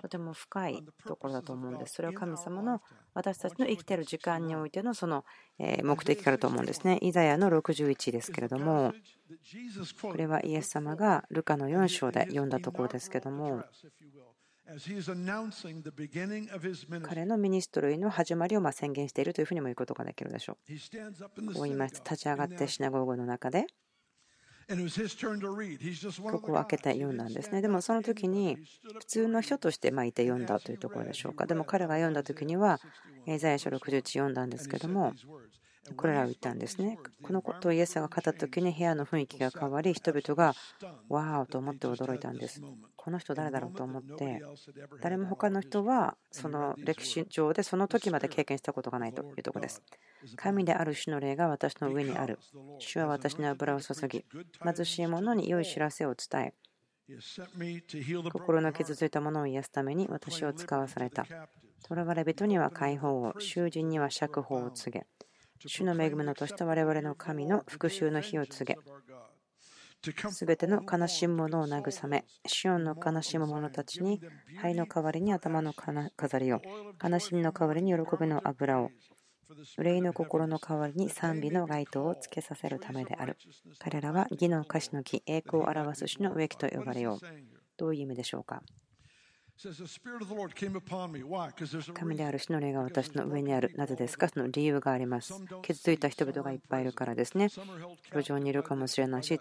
[0.00, 1.96] とても深いところだと思うんです。
[1.96, 2.80] それは神様の
[3.12, 5.26] 私たちの生きている時間においてのその
[5.58, 6.98] 目的からと思うんですね。
[7.02, 8.94] イザヤの61ですけれども、
[10.00, 13.64] これはイエス様がルカの4章で読んだところですけども、
[17.02, 21.54] 彼のミニストリーの始まりを宣言しているというふうにも言うことができるでしょう。
[21.54, 22.10] こう言いました。
[22.10, 23.66] 立ち上がってシナゴーグの中で、
[24.68, 27.62] ここを開けて読んだんですね。
[27.62, 28.58] でもその時に
[28.98, 31.46] 普通の人としていて読んだというところでしょうか。
[31.46, 32.80] でも彼が読んだ時には、
[33.26, 35.12] エザヤ書61読んだんですけども、
[35.94, 36.98] これらを言ったんですね。
[37.22, 40.54] このことをイエスが語った時に部屋の雰囲気が変わり、人々が
[41.08, 42.60] わーと思って驚いたんです。
[42.96, 44.42] この人誰だろうと思って、
[45.00, 49.82] 誰も他の人はその歴史上でその時まで経験したことがないというところです。
[50.36, 52.38] 神である主の霊が私の上にある。
[52.78, 54.24] 主は私の油を注ぎ、
[54.62, 56.54] 貧しい者に良い知らせを伝え、
[58.32, 61.26] 心の傷ついたものを癒すために私を使わされた。
[61.88, 65.06] 囚われ人には解放を、囚人には釈放を告げ、
[65.64, 68.78] 主の恵みのとした我々の神の復讐の日を告げ、
[70.30, 74.20] すべての悲しむ者を慰め、シオンの悲しむ者たちに
[74.56, 76.60] 灰の代わりに頭の飾りを、
[77.02, 78.90] 悲しみの代わりに喜びの油を、
[79.78, 83.36] 憂いの心の代わりに賛美の街灯をつけさせるためである。
[83.78, 87.18] 彼らは義の歌詞の木、栄光を表す主の植木と呼ばれよう。
[87.76, 88.62] どういう意味でしょうか？
[91.94, 93.72] 神である主の霊が私の上にある。
[93.76, 94.28] なぜですか？
[94.28, 95.32] その理由があります。
[95.62, 97.48] 傷ついた人々がいっぱいいるからですね。
[98.12, 99.40] 路上にいるかもしれないし、い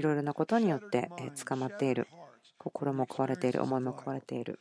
[0.00, 1.10] ろいろなことによって
[1.44, 2.08] 捕まっている。
[2.64, 4.58] 心も壊れている、思いも壊れている。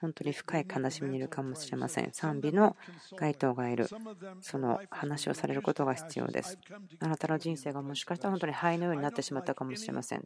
[0.00, 2.10] 本当に深い悲しみにいるかもしれません。
[2.12, 2.76] 賛美の
[3.16, 3.88] 街灯がいる。
[4.40, 6.56] その話をされることが必要です。
[7.00, 10.24] あなたの人生がもしかしたら本当に灰のようになってしまったかもしれません。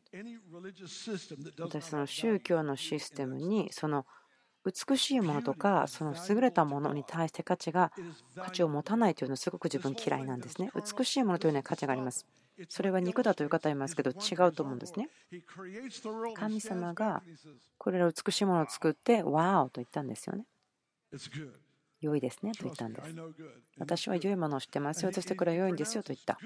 [1.58, 4.04] 私、その宗教のシステムに、その
[4.64, 7.92] 美しいものとか、その優れたものに対して価値が、
[8.36, 10.70] 価値を持たないというのはすごく自分嫌いなんですね。
[10.74, 12.26] 美しいものというのは価値があります。
[12.68, 15.10] それは肉だという方いますけど違うと思うんですね。
[16.34, 17.22] 神様が
[17.78, 20.46] これら美しいものを作ってワーオと言ったんですよね。
[22.04, 23.14] 良いですねと言ったんです。
[23.78, 25.12] 私は良いものを知ってますよ。
[25.12, 26.38] そしてこれは良いんですよと言った。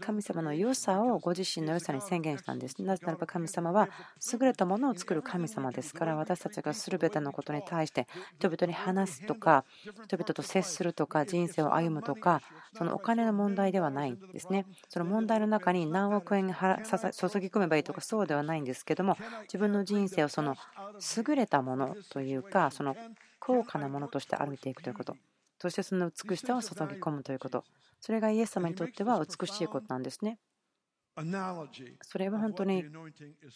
[0.00, 2.82] 神様の良さをご自身の良さに宣言したんです。
[2.82, 3.88] なぜならば神様は
[4.32, 8.06] 優れたものを作る神様ですから私たちが全てのことに対して
[8.38, 9.64] 人々に話すとか
[10.06, 12.42] 人々と接するとか人生を歩むとか
[12.76, 14.66] そのお金の問題ではないんですね。
[14.88, 20.56] その問題の中に何億円注ぎ込めばいいとかそうではないんですけども自分の人生をその
[21.16, 22.96] 優れたものというかその
[23.44, 25.16] 高価なものとして歩いていくということ。
[25.60, 27.64] そしてその美しさを注ぎ込むということ。
[28.00, 30.38] それがイエス様にとっては美しいことなんですね。
[32.02, 32.84] それは本当に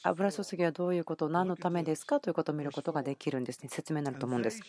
[0.03, 2.21] 油注ぎはどういうこと、何のためですか？
[2.21, 3.69] ということを見ることができるんですね。
[3.71, 4.61] 説明になると思うんです。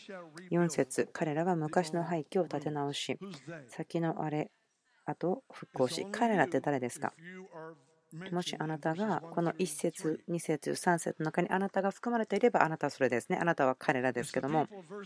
[0.51, 3.17] 4節彼らは昔の廃墟を立て直し、
[3.67, 4.51] 先のあれ、
[5.05, 7.13] あと復興し、彼らって誰ですか？
[8.31, 13.37] もしあなたがこの1節、2節、3節の中にあなたが含まれていればあなたはそれですね。
[13.37, 15.03] あなたは彼らですけども、この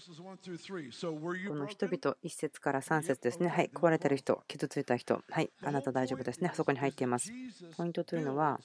[1.68, 3.50] 人々、1節から3節ですね。
[3.50, 6.52] はい、壊れてる人、傷ついた人、はい、あなた大丈夫ですね。
[6.54, 7.32] そこに入っています。
[7.76, 8.60] ポイントというのは、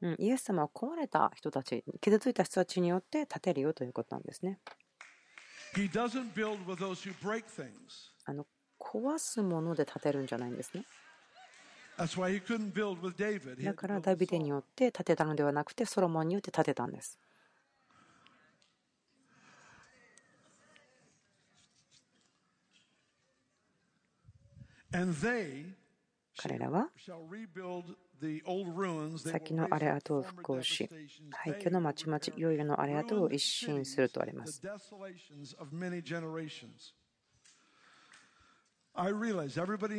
[0.00, 4.58] うん、イエス様は壊れた人たち、傷ついた人たちによって建てるよということなんですね。
[8.24, 8.46] あの
[8.80, 10.84] 壊すもので建てるんじゃないんですね。
[13.62, 17.18] だからダビデによって建てたのではなくてソロモンによって建てたんです。
[26.36, 26.88] 彼らは
[29.18, 30.88] 先の荒れ跡を復興し、
[31.30, 34.62] 廃墟の町々、いよいよの荒れ跡を一新するとあります。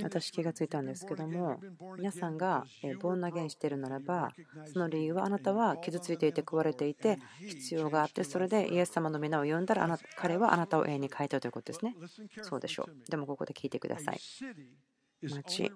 [0.03, 1.59] 私気がついたんですけども
[1.97, 2.65] 皆さんが
[3.01, 4.31] ボン投げしているならば
[4.71, 11.95] その理由はあなたは傷ついていて食われていて必要があってそれでイエス様の皆を呼んだら彼はあなたを永遠に変えたということですね。
[12.41, 13.09] そうでしょう。
[13.09, 14.19] でもここで聞いてください。
[15.23, 15.71] 町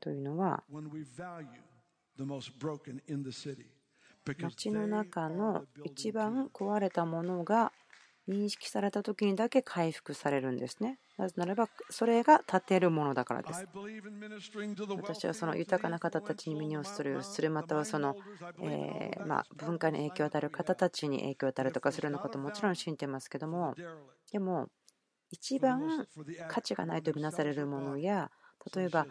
[0.00, 0.62] というのは
[4.40, 7.72] 町の中の一番壊れたものが
[8.28, 10.98] 認識された時にだけ回復されるんですね。
[11.16, 13.66] なぜならば、それが立てるものだからです。
[14.96, 18.16] 私はその豊かな方たちに耳をする、するまたはその、
[18.62, 23.74] えま文化に影響を与える方たちに影響を与えるとかするようなことももちろん信じてますけども、
[24.30, 24.68] でも、
[25.30, 26.06] 一番
[26.48, 28.30] 価値がないとみなされるものや、
[28.74, 29.06] 例えば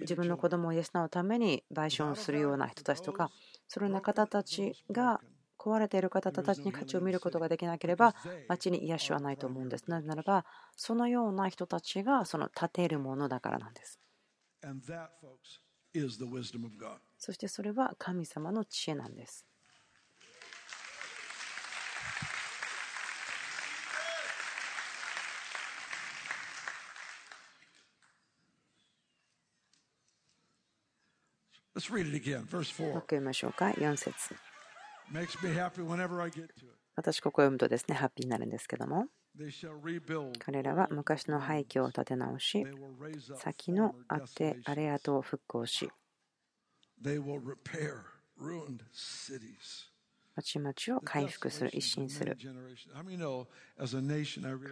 [0.00, 3.30] 自分の子供を養うために賠償をするような人たちとか、
[3.68, 5.20] そのような方たちが
[5.64, 8.14] 壊れている方たちに価値を見ることができなければ
[8.48, 9.84] 町に癒しはないと思うんです。
[9.88, 10.44] なぜならば
[10.76, 13.98] そのような人たちがその立てるものだからなんです。
[17.18, 19.46] そしてそれは神様の知恵なんです。
[32.82, 34.34] もう一回読みましょうか、4節。
[36.96, 39.06] 私ここを読むとですね、ハッピーになるんですけども、
[40.38, 42.64] 彼らは昔の廃墟を建て直し、
[43.36, 45.90] 先のあてあれ跡を復興し、
[50.36, 52.36] 町々を回復する、一新する。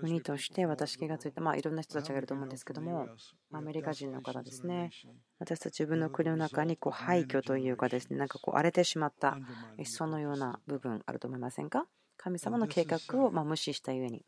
[0.00, 3.08] 国として私気がついた、まあ、いろんな人たちがいると思うんですけども、
[3.52, 4.90] アメリカ人の方ですね、
[5.38, 9.38] 私たち自分の国の中にこう廃墟というかですね、なんかこう荒れてしまった、
[9.84, 11.86] そのような部分あると思いませんか？
[12.16, 14.24] 神様の計画をま無視したゆえに。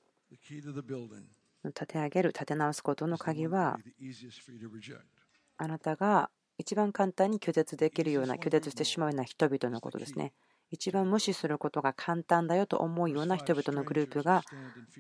[1.65, 3.79] 立て上げる、立て直すことの鍵は、
[5.57, 10.33] あなたが一番簡単に拒絶できるような、拒絶してしまうような人々のことですね。
[10.75, 14.43] 一番無視することが簡単だよと思うような人々のグループが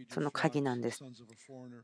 [0.08, 1.04] その鍵なんです。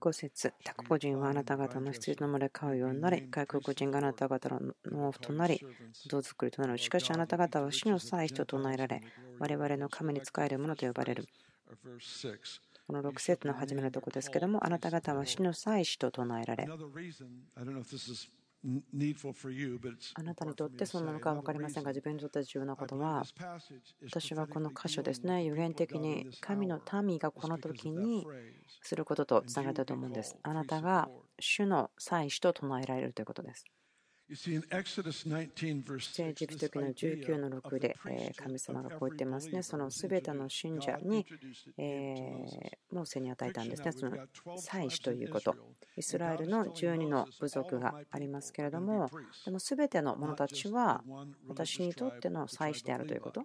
[0.00, 5.60] 5節他国人はあなた方の羊の群れ飼うようになり、外国人があなた方の農夫となり、
[6.08, 6.78] ど作りとなる。
[6.78, 9.02] しかしあなた方は死の祭司と唱えられ、
[9.38, 11.26] 我々の神に仕えるものと呼ばれる。
[12.86, 16.68] この6節の始めのところですけども、あなた方は死の祭司と唱えられ。
[20.14, 23.28] あなたにとってそうなのか分かりませんが、自分にとって重要なことは、
[24.02, 28.30] 私はこの箇所ですね、予言的に神の民がこの時に
[28.82, 30.36] することとつながっていると思うんです。
[30.42, 33.64] あなたが主の祭司と唱えられるということです。
[35.98, 37.96] 出エジプト記の19の6で
[38.36, 39.62] 神様がこう言ってますね。
[39.62, 41.26] そのすべての信者に
[42.92, 43.92] モーセに与えたんですね。
[43.92, 44.16] その
[44.56, 45.56] 祭司ということ。
[45.96, 49.10] イスラエルの12の部族がありますけれども、
[49.44, 51.02] でもすべての者たちは
[51.48, 53.44] 私にとっての祭司であるということ。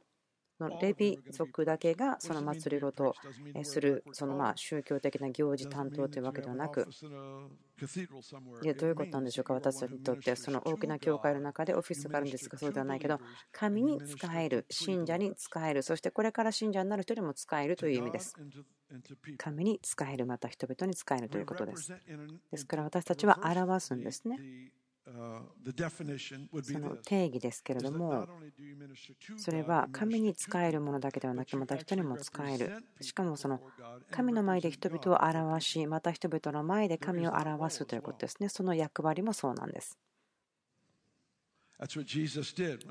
[0.60, 3.16] のレビ族だけがその祭りごと
[3.64, 6.88] するそのまあ宗教的な行事担当というわけではなく、
[8.64, 13.20] いやどういうことなんでしょうか、私たちにとってその大きな教会の中でオフィスがあるんですが、そうではないけど、
[13.52, 18.34] 神に仕える、信者に仕える、そしてこれから信者になる人にも仕えるという意味です。
[19.38, 21.94] 神に仕える、また人々に仕えるということです。
[22.52, 24.40] ですから私たちは表すんですね。
[25.06, 28.28] その定義ですけれども、
[29.38, 32.84] それは神に仕えるものだけではなく、また人にも仕える。
[33.02, 33.62] しかもその
[34.10, 38.50] 神の前で人々を表し、また人々の前で神を表すということですね。
[38.50, 40.00] その役割もそうなんです。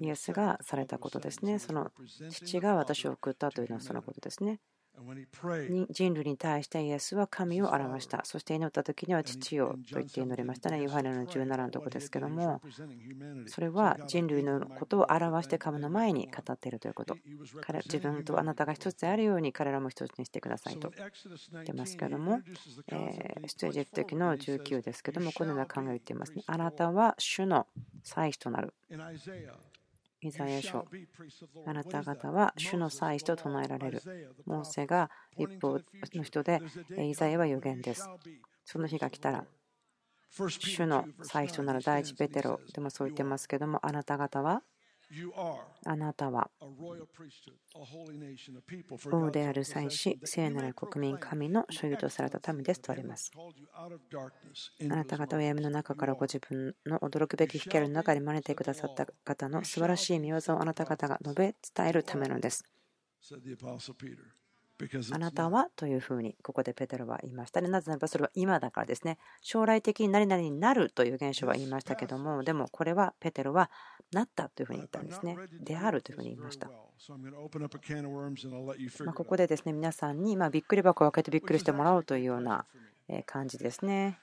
[0.01, 1.59] イエスがされたことですね。
[1.59, 1.91] その
[2.31, 4.61] 父が私を送ったというのはそのことですね。
[5.90, 8.24] 人類に対してイエスは神を表した。
[8.24, 10.82] そして祈った時には父よと言って祈りましたね。
[10.82, 12.61] ヨハネの17のところですけども、
[13.47, 17.16] それは人類のことを表して神の前に語っているということ。
[17.61, 20.92] 彼自分とあなたが一つであるように彼らも一つにしてくださいと
[21.53, 22.40] 言ってますけども、
[22.88, 26.42] え出エジプト記の19ですけども、このような考えを言っていますね。
[26.47, 27.66] あなたは主の
[28.03, 28.74] 祭司となる。
[30.25, 30.87] イザヤ書
[31.66, 34.03] あなた方は主の祭司と唱えられる。
[34.47, 35.79] モーセが一方
[36.14, 36.62] の人で、
[36.99, 38.09] イザヤは予言です。
[38.64, 39.45] その日が来たら、
[40.31, 44.62] 主の祭司となる第一ペテロでもそう言ってますけども、あなた方は
[45.86, 46.50] あなたは
[49.11, 53.30] 王である祭司、聖なる国民、神の所有とされた民ですとあります。
[54.80, 62.64] あなた方は闇の中からご自分の驚くべき光の中に招いてくださった方の素晴らしい見業をあなた方が述べ伝えるためのです。
[65.12, 67.68] あなたはというふうにここでペテロは言いましたね。
[67.68, 69.18] なぜならばそれは今だからですね。
[69.41, 73.70] 将来的に何々になるという現象は言いましたけども、でもこれはペテロは
[74.12, 75.37] なったというふうに言ったんですね。
[75.61, 76.68] であるというふうに言いました。
[79.05, 82.66] まここでですね、皆さんにまびっくり箱を開けてびっくりしてもらおうというような
[83.27, 84.18] 感じですね。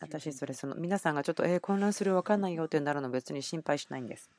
[0.00, 4.30] 私、それ、その皆さんがちょっと、え混乱する、分かんないよってなるの別に心配しないんです。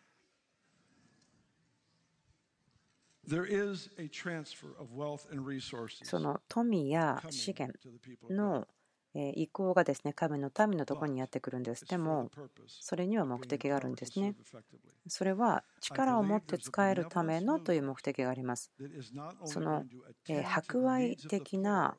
[6.05, 7.80] その富や資源
[8.30, 8.67] の
[9.16, 11.86] 意向がですね神の民のところにやってくるんです。
[11.86, 12.32] でも、
[12.68, 14.36] それには目的があるんですね。
[15.07, 18.72] それは力を持って使えるためのという目的があります。
[19.45, 19.86] その
[20.43, 21.95] 博愛的な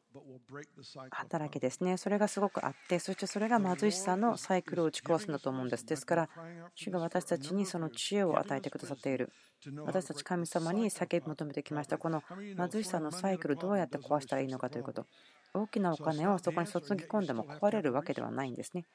[1.11, 1.97] 働きですね。
[1.97, 5.87] それがすごくあって、そしてそれが貧しさのサイクルを打ち壊すんだと思うんです。
[5.87, 6.29] ですから、
[6.75, 9.31] 主が私たちにその知恵を与えてくださっている。
[9.85, 11.99] 私たち神様に叫び求めてきました。
[11.99, 12.23] この
[12.71, 15.07] 貧しさのサイクルどうやって壊したらいいのかということ。
[15.55, 18.87] 大きなお金をそこに注ぎ込んでも壊れるわけではないんですね。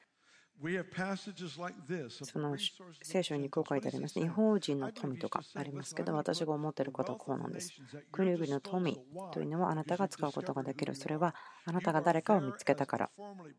[2.09, 2.57] その
[3.01, 4.19] 聖書にこう書いてあります。
[4.19, 7.73] 日本人の富とかありますけど、私が思っていることはこうなんです。
[8.11, 8.99] 国々の富
[9.31, 10.95] というのはあなたが使うことができる。
[10.95, 11.33] それは
[11.65, 13.09] あなたが誰かを見つけたから。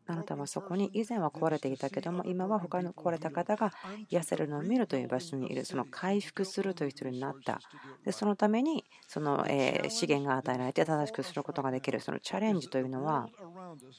[0.07, 3.71] あなたはそこに以前は壊れていたけども、今は他の壊れた方が
[4.09, 5.65] 癒せるのを見るという場所にいる。
[5.65, 7.59] その回復するという人になった。
[8.05, 9.45] でそのためにその
[9.89, 11.99] 資源が与えられて正しくすることができる。
[11.99, 13.27] そのチャレンジというのは、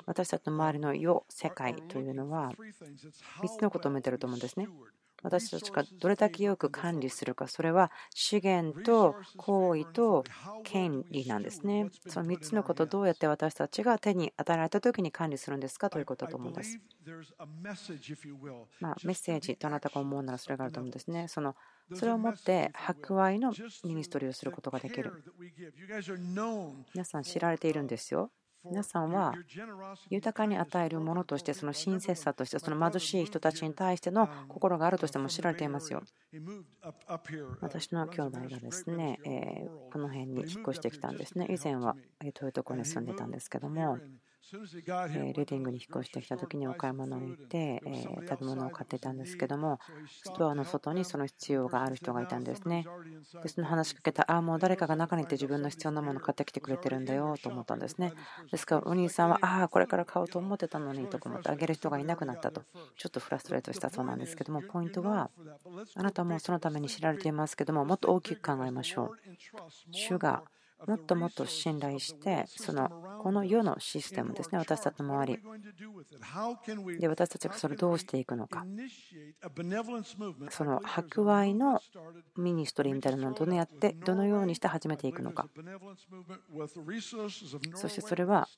[0.06, 2.52] 私たちの周りの世、世界というのは、
[3.42, 4.68] 3つのことを見てると思うんですね。
[5.22, 10.24] 私たちがどれだけよく管理するか、それは資源と行為と
[10.64, 11.86] 権利なんですね。
[12.08, 16.80] その3つのことをどうやって私たちが手に与えられた時に管理するんですかということだと思うんです。
[18.80, 21.28] まあ、メッセージとあなたが思うならそれがあると思うんですね。
[21.28, 21.54] その
[21.94, 23.52] それをもって博愛の
[23.84, 25.12] ミニストリーをすることができる。
[26.94, 28.32] 皆さん知られているんですよ。
[28.64, 29.34] 皆さんは
[30.08, 36.02] 豊かに与えるものとしてその親切さとしてその貧しい人たちに対しての心があるとしても知られていますよ。
[37.60, 39.18] 私の兄弟がですね、
[39.92, 41.46] この辺に引っ越してきたんですね。
[41.50, 41.96] 以前は
[42.34, 43.98] 遠いところに住んでたんですけども。
[44.52, 47.80] レディングに引っ越してきた時にお買い物に行って
[48.28, 49.78] 食べ物を買ってたんですけども
[50.24, 52.84] ストアの外にその必要がある人がいたんですね。
[53.42, 58.12] でその話しかけたああもう誰かが中に行って自分の必要なものを買ってきてくれてるんだよと思ったんですね。
[58.50, 62.62] ですからお兄さんはああこれから買おうと思ってたのにとか思ってあげる人がいなくなったと
[62.96, 65.30] ちょっとフラストレートしたそうなんですけどもポイントは
[65.94, 69.18] あなたもそのために知られていますけどももっと大きく考えましょう。
[69.92, 70.42] 主が
[70.86, 72.90] もっともっと信頼してその
[73.22, 74.58] この世のシステムですね。
[74.58, 75.38] 私たちの周り。
[76.98, 78.64] で私たちがそれをどうしていくのか。
[80.50, 81.80] その博愛の
[82.36, 85.48] ミニストリーみたいなのをどのやってどのようにして始めていくのか。
[87.74, 88.48] そしてそれは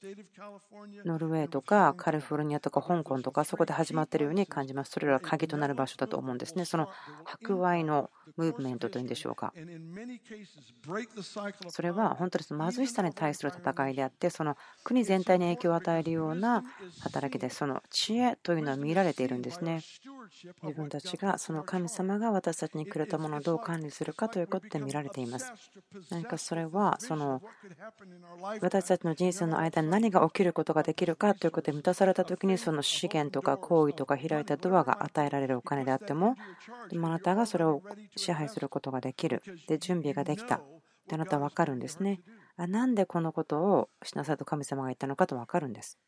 [1.04, 4.92] ノルウェーとかカリフォルニアとか香港とかそこで始まっているように感じます。
[4.92, 6.64] それらは鍵となる場所だと思うんですね。
[6.64, 6.88] その
[7.24, 9.52] 博愛のムーブメントというんでしょうか。
[11.68, 16.62] それは本当に貧しさに対する戦いであってその国全体に影響を与えるような
[17.02, 19.82] 働きでその知恵というのは見られているんですね。
[20.62, 25.52] 自分たちがその神様が私たちにくれたものをどう管理するかということで見られています。
[26.10, 27.42] 何かそれはその
[28.60, 36.36] 私たちの人生の間に何が起きることができるかということで満たされた時にその資源とか行為とか開いたドアが与えられるお金であっても
[36.92, 37.82] あなたがそれを
[38.16, 39.42] 支配することができる。
[39.68, 40.60] で準備ができた。
[41.08, 42.20] であなたは分かるんですね。
[42.56, 45.98] あなんでこのことをしなさいと神様が言ったのかと分かるんです。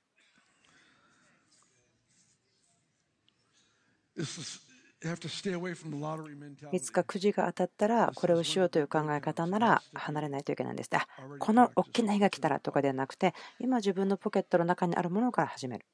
[6.72, 10.90] いつかくじが当たったらこれをしようという考え方なら離れないといけないんです。
[10.92, 11.06] あ
[11.38, 15.86] この大きな日が来たらとかではなくて今自分のポケットの中にあるものから始める。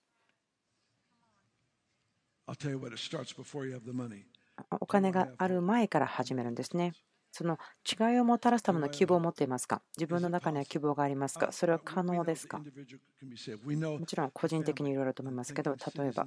[4.71, 6.93] お金がある前から始めるんですね。
[7.33, 7.59] その
[7.91, 9.81] 違いをもたらすための希望を持っていますか？
[9.97, 11.51] 自分の中には希望がありますか？
[11.51, 12.59] それは可能ですか？
[12.59, 12.65] も
[14.07, 16.27] ちろん個人的にいろいろと思いますけど例えば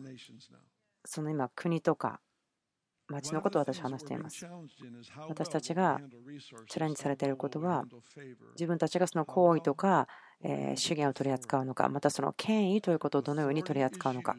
[1.06, 2.20] その今国とか
[3.08, 4.48] 町のことを私は話しています。
[5.30, 6.02] 私たちが
[6.68, 7.86] チャレンジされていることは
[8.56, 10.08] 自分たちがその行為とか
[10.76, 14.36] 資源を取り扱うのかまたその権威ということをどのように取り扱うのか。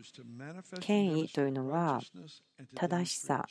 [0.81, 2.01] 権威というのは
[2.75, 3.45] 正しさ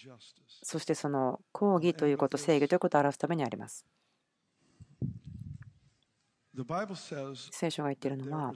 [0.64, 3.86] そしてその抗議ということ正義ということを表すためにあります。
[7.52, 8.54] 聖書が言っているのは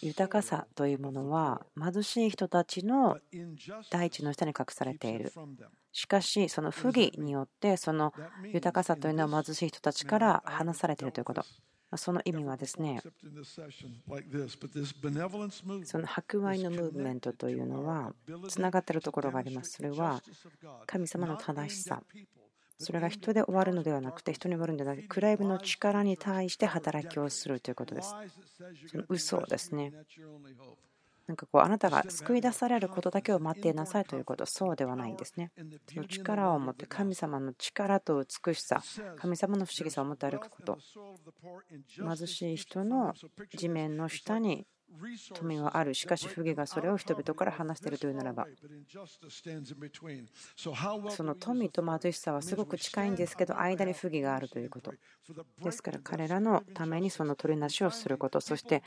[0.00, 3.18] 豊かさというものは貧しい人たちの
[3.90, 5.32] 大地の下に隠されている。
[5.92, 8.12] しかし、その不義によってその
[8.52, 11.44] 豊かさというのは貧しい人たちから離されているということ。
[11.96, 13.00] その意味はですね、
[15.84, 18.12] その博愛のムーブメントというのは
[18.48, 19.70] つながっているところがあります。
[19.72, 20.20] それは
[20.86, 22.02] 神様の正しさ、
[22.78, 28.14] それが人で終わるのではなくて、人に終わるのではなくて、クライブの力に対して働きをするということです。
[28.88, 29.92] その嘘ですね。
[31.26, 35.50] なんかこうあなたが救い出されることだけを待っていなさいということ、そうではないんですね。
[35.88, 38.80] その力を持って神様の力と美しさ、
[39.16, 40.78] 神様の不思議さを持って歩くこと、
[41.88, 43.12] 貧しい人の
[43.56, 44.66] 地面の下に
[45.34, 45.94] 富はある。
[45.94, 48.46] しかし、不義がそれを人々から話しているというならば、
[51.10, 54.92] その富と貧しさはすごく近いんですけど、間に不義があるということ。
[55.62, 58.82] ですから、彼らのためにその取りなしをすること、そして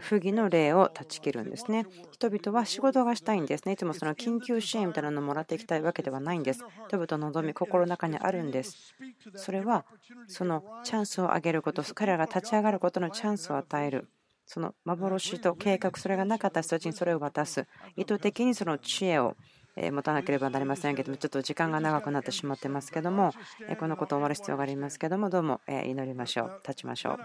[0.00, 1.86] 不義の例を断ち切るんですね。
[2.12, 3.72] 人々は仕事がしたいんですね。
[3.72, 6.64] いつもその緊急支援みたいなのをもらっていきたいわけではないんです。
[6.88, 8.94] 人々の望み、心の中にあるんです。
[9.34, 9.84] それは、
[10.26, 14.08] そのチャンスをあげること、彼らが立ち上がることのチャンスを与える。
[14.50, 17.66] その幻と計画、それがなかった人たちにそれを渡す。
[17.96, 19.36] 意図的にその知恵を
[19.76, 23.34] 持たなければなりませんけども、ちょっと時間が長くなってしまってますけども、
[23.78, 26.60] このことを終わる必要がありますけども、どうも祈りましょう。
[26.66, 27.18] 立ちましょう。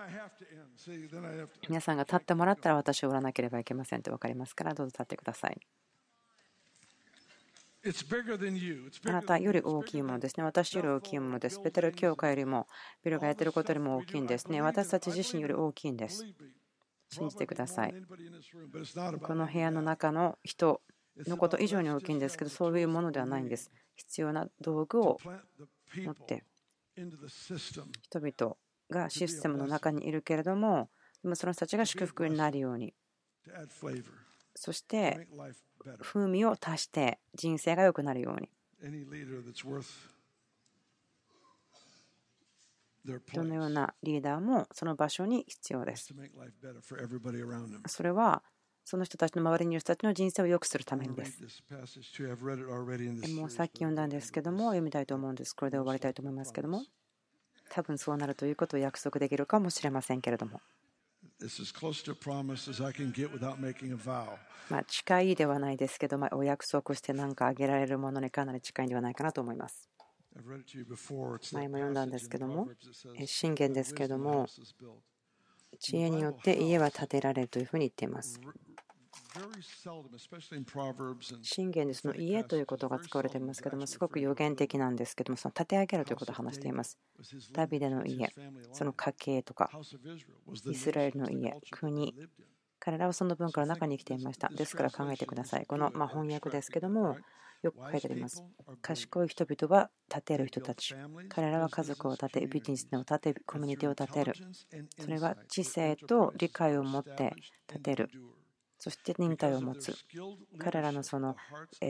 [1.70, 5.58] 皆さんが立ってもらったら私を売らなければいけませんって分かりますから、どうぞ立ってください。
[9.06, 10.44] あなたより大きいものですね。
[10.44, 11.60] 私より大きいものです。
[11.62, 12.68] ベテル教会よりも、
[13.04, 14.62] ビルがやってることよりも大きいんですね。
[14.62, 16.26] 私たち自身より大きいんです。
[17.14, 17.94] 信じてください。
[19.22, 20.82] この部屋の中の人
[21.28, 23.72] のこと以上に大きいんですけど、そういうものではないんです。
[23.96, 25.20] 必要な道具を
[25.96, 26.44] 持って、
[28.02, 28.58] 人々
[28.90, 30.90] がシステムの中にいるけれども、
[31.22, 32.94] でもその人たちが祝福になるように、
[34.56, 35.28] そして
[36.02, 38.50] 風味を足して人生が良くなるように。
[43.06, 46.14] どのようなリーダーもその場所に必要です。
[47.88, 48.44] それは
[48.86, 51.40] その人たちの周りにいる人たちの人生を良くするためにです。
[53.34, 55.54] もうさっき読んだんですけども、読みたいと思うんです。
[55.54, 56.84] これで終わりたいと思いますけども、
[57.70, 60.62] 多分そうなるということを約束できるかもしれませんけれども。
[64.70, 69.90] まあ、近いではないですけど、まあ、お約束して何かあげられるものにかなり近いんではないかなと思います。
[71.52, 72.68] 前も読んだんですけども、
[73.26, 74.48] 信玄ですけれども、
[75.80, 78.40] 知恵によって家は建てられるというふうに言っています。
[81.42, 87.00] 信玄でその家ということが使われていますけども、すごく予言的なんですけども、その立て上げるということを話しています。
[87.52, 88.32] ダビデの家、
[88.74, 89.72] その家系とか、
[90.66, 92.14] イスラエルの家、国、
[92.80, 94.50] 彼らはその文化の中に生きていました。
[94.50, 95.66] ですから考えてください。
[95.66, 97.18] このま翻訳ですけども、
[97.64, 98.44] よく書いてあります。
[98.82, 100.94] 賢い人々は立てる人たち。
[101.30, 104.34] 彼らは家族を立て、ビジネスを立て、コミュニティを立てる。
[105.00, 107.34] それは知性と理解を持って
[107.70, 108.10] 立てる。
[108.78, 109.96] そして忍耐を持つ。
[110.60, 111.38] 彼らのその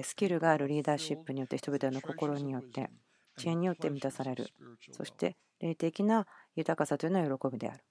[0.03, 2.91] スキルがあるリーダーシップによって人々の心によって
[3.35, 4.47] 知恵によって満たされる。
[4.91, 7.83] そして霊的な豊かさというのは喜びである。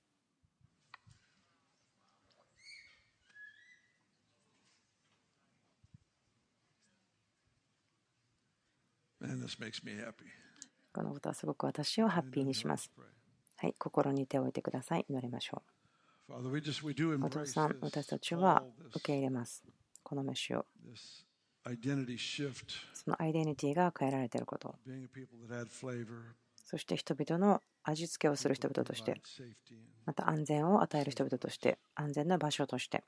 [10.93, 12.91] このことはすごく私をハッピーにします。
[13.57, 15.07] はい、心に手を置いてください。
[15.09, 15.63] 祈りましょ
[16.29, 16.33] う。
[17.27, 19.65] お父さん、私たちは受け入れます。
[20.03, 20.67] この飯を。
[22.95, 24.75] そのアイデンティティが変えられていること。
[26.65, 29.21] そして人々の味付けをする人々として、
[30.07, 33.05] また安全を与える人々として、安全な場所として。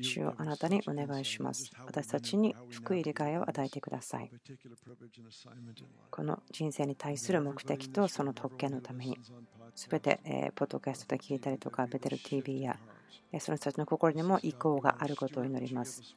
[0.00, 1.70] 主よあなたにお願いします。
[1.86, 4.30] 私たちに福井理解を与えてください。
[6.10, 9.18] この人生に対する目的とその特権のために、
[9.74, 12.78] すべて、えポッドキャストで聞いたりとか、ベテル TV や、
[13.40, 16.16] その人たちの心にも意向があることを祈ります。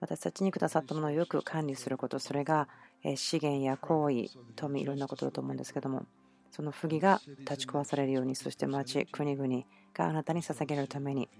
[0.00, 2.68] 私たちにくださったものをよく管理すること、それが
[3.16, 6.04] 資源や行為、富、いろんなことだと思うんですけども、
[6.50, 11.30] その不義が立ち壊されるように、そして町、国々があなたに捧げるために、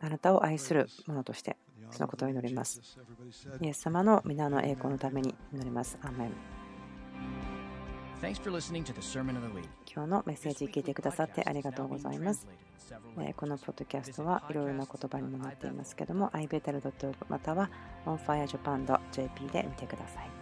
[0.00, 1.56] あなたを愛する者として
[1.90, 2.80] そのことを祈ります。
[3.60, 5.98] イエス様の皆の栄光のために祈ります。
[6.02, 6.32] アーメン
[9.90, 12.46] 今日のメッセージ聞いてくださってありがとうございます。
[13.36, 17.70] このポッドキャストはいろいろな言葉にもなっていますけども、ibetel.org または
[18.04, 20.39] onfirejapan.jp で見てください。